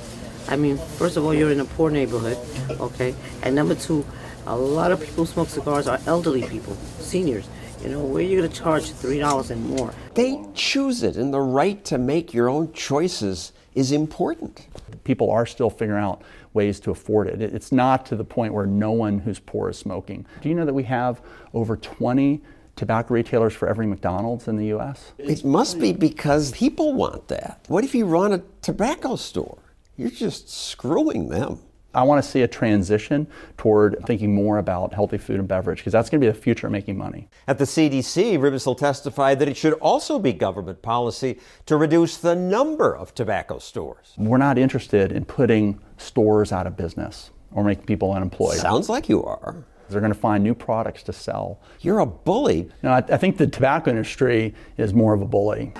[0.49, 2.37] I mean, first of all, you're in a poor neighborhood,
[2.81, 3.15] okay?
[3.45, 4.05] And number two,
[4.49, 7.49] a lot of people who smoke cigars are elderly people, seniors.
[7.81, 9.95] You know, where are you going to charge $3 and more?
[10.15, 14.67] They choose it, and the right to make your own choices is important.
[15.05, 16.23] People are still figuring out
[16.55, 17.41] ways to afford it.
[17.41, 20.27] It's not to the point where no one who's poor is smoking.
[20.41, 21.21] Do you know that we have
[21.55, 22.43] over 20
[22.77, 25.13] tobacco retailers for every McDonald's in the US?
[25.19, 27.65] It must be because people want that.
[27.69, 29.59] What if you run a tobacco store?
[29.97, 31.59] You're just screwing them.
[31.95, 33.27] I want to see a transition
[33.57, 36.67] toward thinking more about healthy food and beverage because that's going to be the future
[36.67, 37.29] of making money.
[37.47, 42.35] At the CDC, Ribisl testified that it should also be government policy to reduce the
[42.35, 44.13] number of tobacco stores.
[44.19, 48.59] We're not interested in putting stores out of business or making people unemployed.
[48.59, 49.57] Sounds like you are.
[49.89, 51.61] They're going to find new products to sell.
[51.81, 52.71] You're a bully.
[52.83, 55.73] No, I, I think the tobacco industry is more of a bully.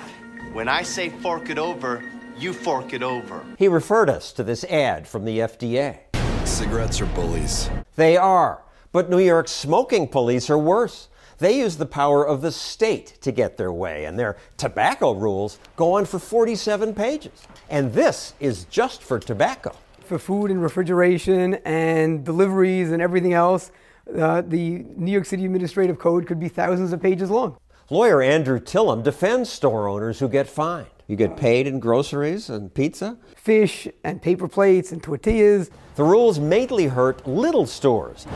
[0.53, 2.03] When I say fork it over,
[2.41, 3.45] you fork it over.
[3.57, 5.99] He referred us to this ad from the FDA.
[6.47, 7.69] Cigarettes are bullies.
[7.95, 8.63] They are.
[8.91, 11.09] But New York's smoking police are worse.
[11.37, 15.57] They use the power of the state to get their way, and their tobacco rules
[15.77, 17.47] go on for 47 pages.
[17.69, 19.73] And this is just for tobacco.
[20.03, 23.71] For food and refrigeration and deliveries and everything else,
[24.17, 27.57] uh, the New York City Administrative Code could be thousands of pages long.
[27.89, 30.87] Lawyer Andrew Tillum defends store owners who get fined.
[31.09, 35.71] You get paid in groceries and pizza, fish and paper plates and tortillas.
[35.95, 38.27] The rules mainly hurt little stores.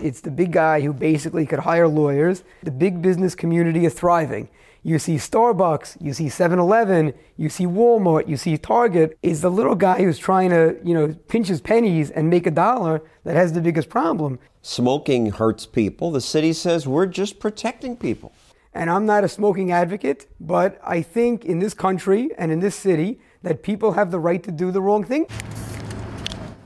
[0.00, 2.42] It's the big guy who basically could hire lawyers.
[2.62, 4.48] The big business community is thriving.
[4.82, 9.18] You see Starbucks, you see 7-Eleven, you see Walmart, you see Target.
[9.22, 12.50] Is the little guy who's trying to, you know, pinch his pennies and make a
[12.50, 14.38] dollar that has the biggest problem.
[14.62, 16.10] Smoking hurts people.
[16.12, 18.32] The city says we're just protecting people.
[18.72, 22.76] And I'm not a smoking advocate, but I think in this country and in this
[22.76, 25.26] city that people have the right to do the wrong thing.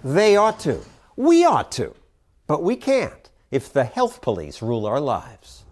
[0.02, 0.80] They ought to.
[1.16, 1.94] We ought to.
[2.46, 5.64] But we can't if the health police rule our lives.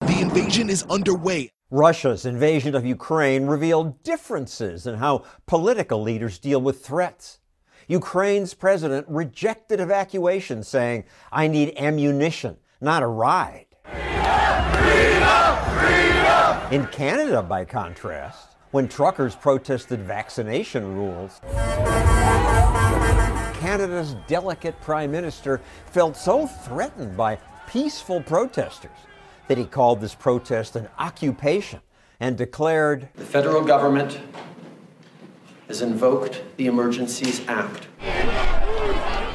[0.00, 1.50] The invasion is underway.
[1.70, 7.38] Russia's invasion of Ukraine revealed differences in how political leaders deal with threats.
[7.92, 13.66] Ukraine's president rejected evacuation, saying, I need ammunition, not a ride.
[16.72, 21.42] In Canada, by contrast, when truckers protested vaccination rules,
[23.60, 27.36] Canada's delicate prime minister felt so threatened by
[27.68, 28.90] peaceful protesters
[29.48, 31.80] that he called this protest an occupation
[32.20, 34.18] and declared The federal government
[35.72, 37.86] has invoked the Emergencies Act.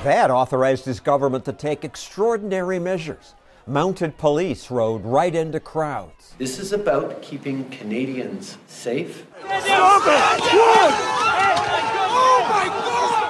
[0.03, 3.33] That authorized his government to take extraordinary measures.
[3.65, 6.35] Mounted police rode right into crowds.
[6.37, 9.25] This is about keeping Canadians safe.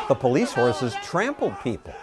[0.09, 1.93] The police horses trampled people.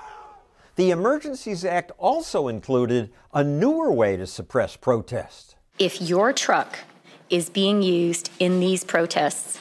[0.77, 5.57] The Emergencies Act also included a newer way to suppress protest.
[5.79, 6.79] If your truck
[7.29, 9.61] is being used in these protests,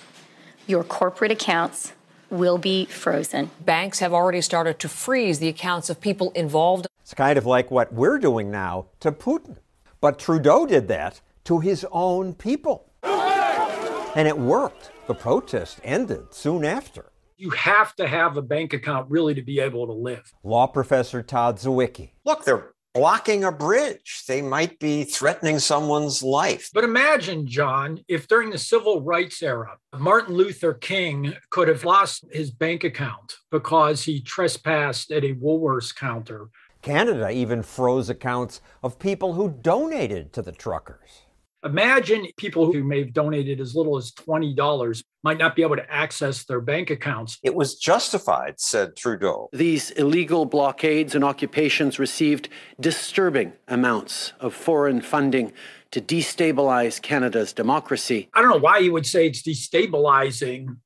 [0.67, 1.93] your corporate accounts
[2.29, 3.51] will be frozen.
[3.59, 6.87] Banks have already started to freeze the accounts of people involved.
[7.01, 9.57] It's kind of like what we're doing now to Putin.
[10.01, 12.89] But Trudeau did that to his own people.
[13.03, 14.91] And it worked.
[15.07, 17.11] The protest ended soon after.
[17.35, 20.33] You have to have a bank account really to be able to live.
[20.43, 22.11] Law professor Todd Zywicki.
[22.23, 24.23] Look, they're blocking a bridge.
[24.27, 26.69] They might be threatening someone's life.
[26.73, 32.25] But imagine, John, if during the civil rights era, Martin Luther King could have lost
[32.31, 36.49] his bank account because he trespassed at a Woolworths counter.
[36.81, 41.22] Canada even froze accounts of people who donated to the truckers.
[41.63, 45.91] Imagine people who may have donated as little as $20 might not be able to
[45.91, 47.39] access their bank accounts.
[47.41, 49.49] It was justified, said Trudeau.
[49.53, 52.49] These illegal blockades and occupations received
[52.81, 55.53] disturbing amounts of foreign funding
[55.91, 58.29] to destabilize Canada's democracy.
[58.33, 60.77] I don't know why you would say it's destabilizing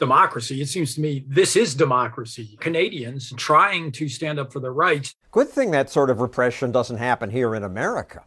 [0.00, 0.60] democracy.
[0.60, 2.56] It seems to me this is democracy.
[2.58, 5.14] Canadians trying to stand up for their rights.
[5.30, 8.24] Good thing that sort of repression doesn't happen here in America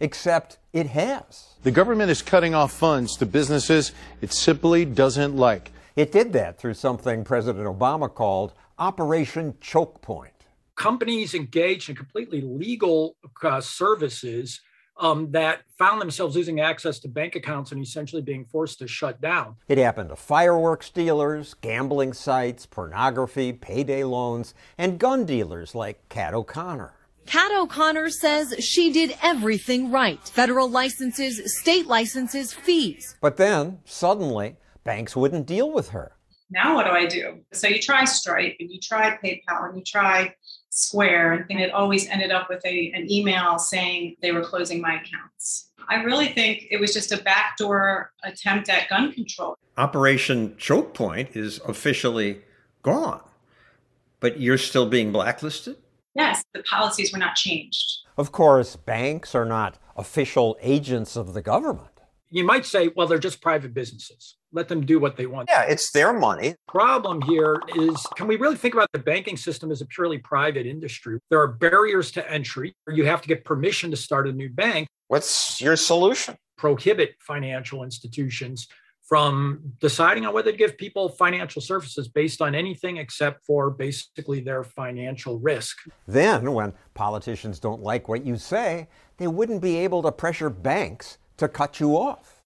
[0.00, 1.54] except it has.
[1.62, 5.72] The government is cutting off funds to businesses it simply doesn't like.
[5.96, 10.32] It did that through something President Obama called Operation Choke Point.
[10.76, 14.60] Companies engaged in completely legal uh, services
[14.96, 19.20] um, that found themselves losing access to bank accounts and essentially being forced to shut
[19.20, 19.56] down.
[19.68, 26.34] It happened to fireworks dealers, gambling sites, pornography, payday loans, and gun dealers like Kat
[26.34, 26.93] O'Connor.
[27.26, 30.20] Kat O'Connor says she did everything right.
[30.28, 33.16] Federal licenses, state licenses, fees.
[33.20, 36.12] But then, suddenly, banks wouldn't deal with her.
[36.50, 37.40] Now what do I do?
[37.52, 40.34] So you try Stripe and you try PayPal and you try
[40.70, 45.00] Square and it always ended up with a, an email saying they were closing my
[45.00, 45.70] accounts.
[45.88, 49.56] I really think it was just a backdoor attempt at gun control.
[49.76, 52.42] Operation Choke Point is officially
[52.82, 53.20] gone,
[54.20, 55.76] but you're still being blacklisted?
[56.14, 57.98] Yes, the policies were not changed.
[58.16, 61.88] Of course, banks are not official agents of the government.
[62.30, 64.36] You might say, well, they're just private businesses.
[64.52, 65.48] Let them do what they want.
[65.50, 66.56] Yeah, it's their money.
[66.66, 70.66] Problem here is can we really think about the banking system as a purely private
[70.66, 71.18] industry?
[71.30, 72.74] There are barriers to entry.
[72.88, 74.88] You have to get permission to start a new bank.
[75.08, 76.36] What's your solution?
[76.56, 78.68] Prohibit financial institutions
[79.14, 84.40] from deciding on whether to give people financial services based on anything except for basically
[84.40, 85.76] their financial risk.
[86.08, 88.88] Then, when politicians don't like what you say,
[89.18, 92.42] they wouldn't be able to pressure banks to cut you off.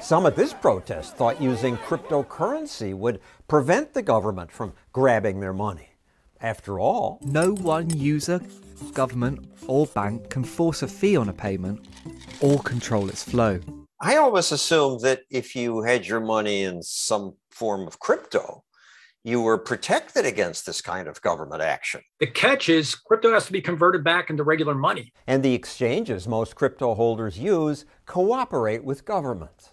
[0.00, 5.90] Some at this protest thought using cryptocurrency would prevent the government from grabbing their money.
[6.40, 8.40] After all, no one user,
[8.94, 11.84] government, or bank can force a fee on a payment
[12.40, 13.60] or control its flow.
[14.00, 18.64] I always assumed that if you had your money in some form of crypto,
[19.22, 22.02] you were protected against this kind of government action.
[22.20, 25.12] The catch is crypto has to be converted back into regular money.
[25.26, 29.70] And the exchanges most crypto holders use cooperate with governments.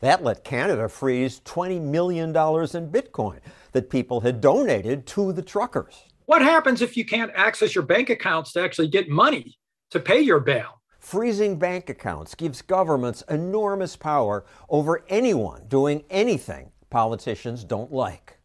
[0.00, 3.40] That let Canada freeze $20 million in Bitcoin
[3.72, 6.04] that people had donated to the truckers.
[6.26, 9.58] What happens if you can't access your bank accounts to actually get money
[9.90, 10.77] to pay your bail?
[10.98, 18.38] Freezing bank accounts gives governments enormous power over anyone doing anything politicians don't like.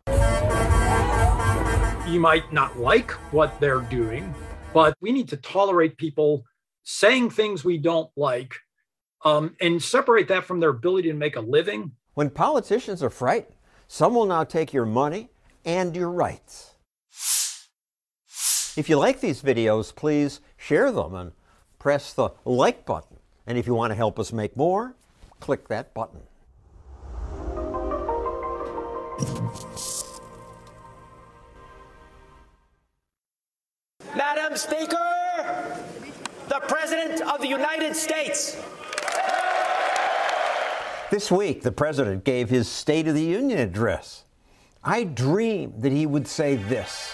[2.07, 4.33] You might not like what they're doing,
[4.73, 6.43] but we need to tolerate people
[6.83, 8.53] saying things we don't like
[9.25, 11.91] um, and separate that from their ability to make a living.
[12.13, 13.55] When politicians are frightened,
[13.87, 15.29] some will now take your money
[15.65, 16.75] and your rights.
[18.75, 21.31] If you like these videos, please share them and
[21.83, 23.17] press the like button.
[23.45, 24.95] And if you want to help us make more,
[25.41, 26.21] click that button.
[34.15, 34.97] Madam Speaker,
[36.47, 38.55] the President of the United States.
[41.11, 44.23] This week, the President gave his State of the Union address.
[44.85, 47.13] I dreamed that he would say this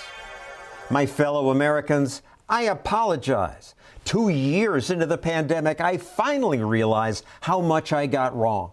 [0.92, 3.76] My fellow Americans, I apologize.
[4.06, 8.72] Two years into the pandemic, I finally realized how much I got wrong.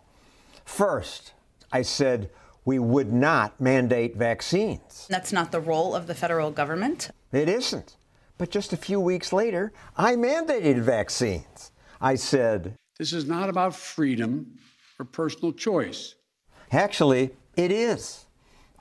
[0.65, 1.35] First,
[1.71, 2.31] I said
[2.65, 5.07] we would not mandate vaccines.
[5.11, 7.11] That's not the role of the federal government.
[7.33, 7.97] It isn't.
[8.39, 11.71] But just a few weeks later, I mandated vaccines.
[12.01, 14.59] I said, This is not about freedom
[14.99, 16.15] or personal choice.
[16.73, 18.25] Actually, it is.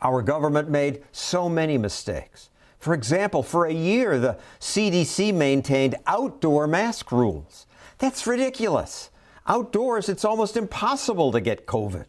[0.02, 2.50] Our government made so many mistakes.
[2.86, 7.66] For example, for a year, the CDC maintained outdoor mask rules.
[7.98, 9.10] That's ridiculous.
[9.48, 12.06] Outdoors, it's almost impossible to get COVID.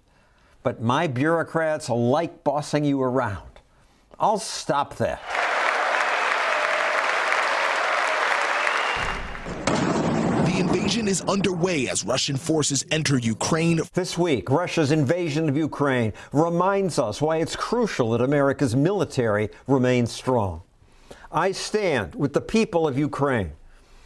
[0.62, 3.48] But my bureaucrats like bossing you around.
[4.20, 5.22] I'll stop that.
[10.44, 13.80] The invasion is underway as Russian forces enter Ukraine.
[13.94, 20.12] This week, Russia's invasion of Ukraine reminds us why it's crucial that America's military remains
[20.12, 20.64] strong.
[21.36, 23.52] I stand with the people of Ukraine.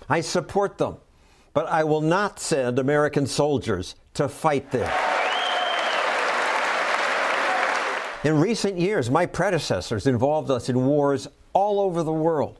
[0.09, 0.97] I support them,
[1.55, 4.93] but I will not send American soldiers to fight there.
[8.25, 12.59] In recent years, my predecessors involved us in wars all over the world.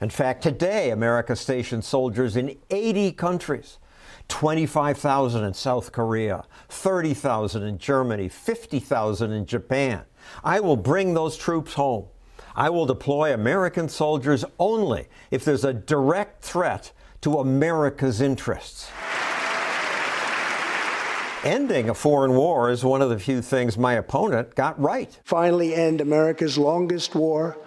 [0.00, 3.78] In fact, today, America stations soldiers in 80 countries
[4.28, 10.02] 25,000 in South Korea, 30,000 in Germany, 50,000 in Japan.
[10.44, 12.06] I will bring those troops home.
[12.56, 16.92] I will deploy American soldiers only if there's a direct threat
[17.22, 18.90] to America's interests.
[21.42, 25.18] Ending a foreign war is one of the few things my opponent got right.
[25.24, 27.58] Finally, end America's longest war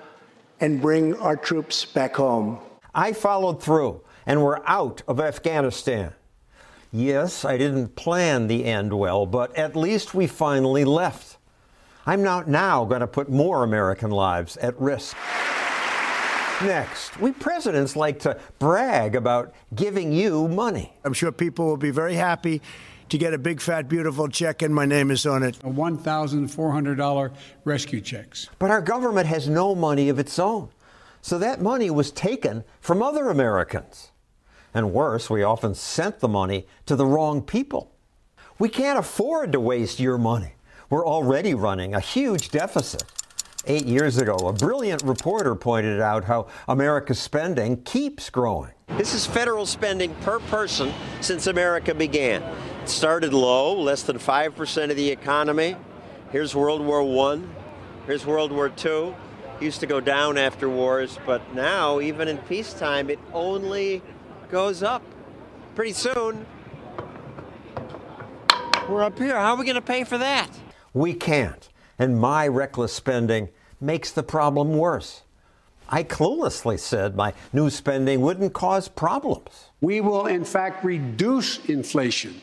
[0.60, 2.60] and bring our troops back home.
[2.96, 6.14] I followed through, and we're out of Afghanistan.
[6.92, 11.37] Yes, I didn't plan the end well, but at least we finally left.
[12.08, 15.18] I'm not now going to put more American lives at risk.
[16.64, 20.94] Next, we presidents like to brag about giving you money.
[21.04, 22.62] I'm sure people will be very happy
[23.10, 25.58] to get a big, fat, beautiful check, and my name is on it.
[25.58, 27.36] A $1,400
[27.66, 28.48] rescue checks.
[28.58, 30.70] But our government has no money of its own.
[31.22, 34.12] So that money was taken from other Americans.
[34.74, 37.92] And worse, we often sent the money to the wrong people.
[38.60, 40.54] We can't afford to waste your money.
[40.90, 43.04] We're already running a huge deficit.
[43.66, 48.72] Eight years ago, a brilliant reporter pointed out how America's spending keeps growing.
[48.96, 52.42] This is federal spending per person since America began.
[52.84, 55.76] It started low, less than 5% of the economy.
[56.32, 57.02] Here's World War
[57.34, 57.42] I.
[58.06, 59.14] Here's World War II.
[59.60, 64.02] Used to go down after wars, but now, even in peacetime, it only
[64.50, 65.02] goes up.
[65.76, 66.46] Pretty soon,
[68.88, 69.36] we're up here.
[69.36, 70.50] How are we going to pay for that?
[70.94, 71.70] We can't.
[72.00, 75.24] And my reckless spending makes the problem worse.
[75.90, 79.70] I cluelessly said my new spending wouldn't cause problems.
[79.80, 82.42] We will, in fact, reduce inflation.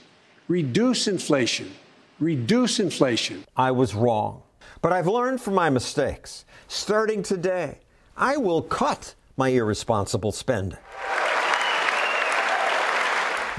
[0.48, 1.72] Reduce inflation.
[2.20, 3.44] Reduce inflation.
[3.56, 4.42] I was wrong.
[4.80, 6.44] But I've learned from my mistakes.
[6.68, 7.78] Starting today,
[8.16, 10.78] I will cut my irresponsible spending.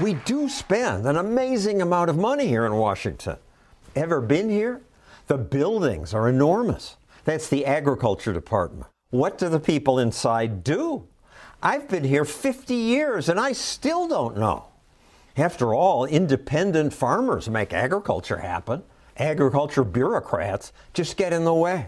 [0.00, 3.36] We do spend an amazing amount of money here in Washington.
[3.96, 4.82] Ever been here?
[5.26, 6.98] The buildings are enormous.
[7.24, 8.86] That's the agriculture department.
[9.08, 11.08] What do the people inside do?
[11.62, 14.66] I've been here 50 years and I still don't know.
[15.38, 18.82] After all, independent farmers make agriculture happen.
[19.16, 21.86] Agriculture bureaucrats just get in the way.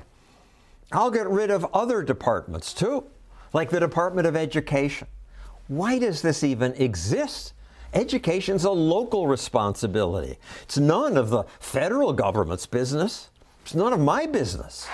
[0.90, 3.04] I'll get rid of other departments too,
[3.52, 5.08] like the Department of Education.
[5.66, 7.52] Why does this even exist?
[7.94, 10.38] Education's a local responsibility.
[10.62, 13.30] It's none of the federal government's business.
[13.62, 14.86] It's none of my business.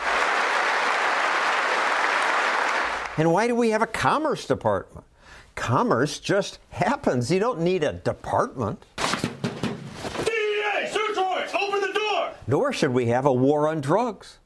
[3.17, 5.07] And why do we have a commerce department?
[5.55, 7.31] Commerce just happens.
[7.31, 8.85] You don't need a department.
[8.97, 12.33] DEA, search warrants, open the door!
[12.49, 14.39] Nor should we have a war on drugs.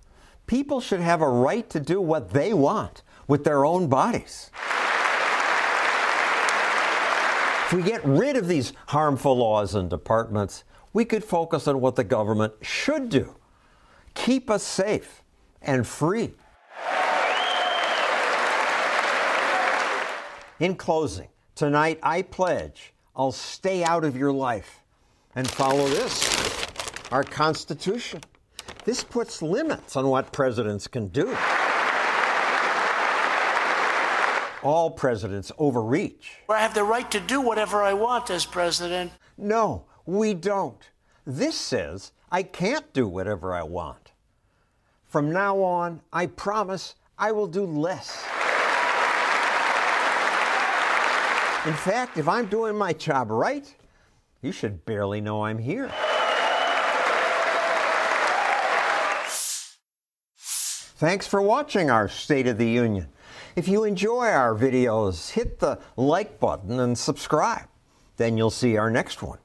[0.47, 4.51] People should have a right to do what they want with their own bodies.
[7.69, 10.65] If we get rid of these harmful laws and departments,
[10.95, 13.35] we could focus on what the government should do
[14.15, 15.23] keep us safe
[15.61, 16.33] and free.
[20.59, 24.81] In closing, tonight I pledge I'll stay out of your life
[25.35, 26.27] and follow this
[27.13, 28.23] our Constitution.
[28.87, 31.37] This puts limits on what presidents can do.
[34.63, 36.33] All presidents overreach.
[36.49, 39.13] I have the right to do whatever I want as president.
[39.37, 40.83] No, we don't.
[41.25, 44.13] This says I can't do whatever I want.
[45.07, 48.25] From now on, I promise I will do less.
[51.67, 53.75] In fact, if I'm doing my job right,
[54.43, 55.91] you should barely know I'm here.
[60.37, 63.09] Thanks for watching our State of the Union.
[63.59, 67.67] If you enjoy our videos, hit the like button and subscribe.
[68.17, 69.41] Then you'll see our next one.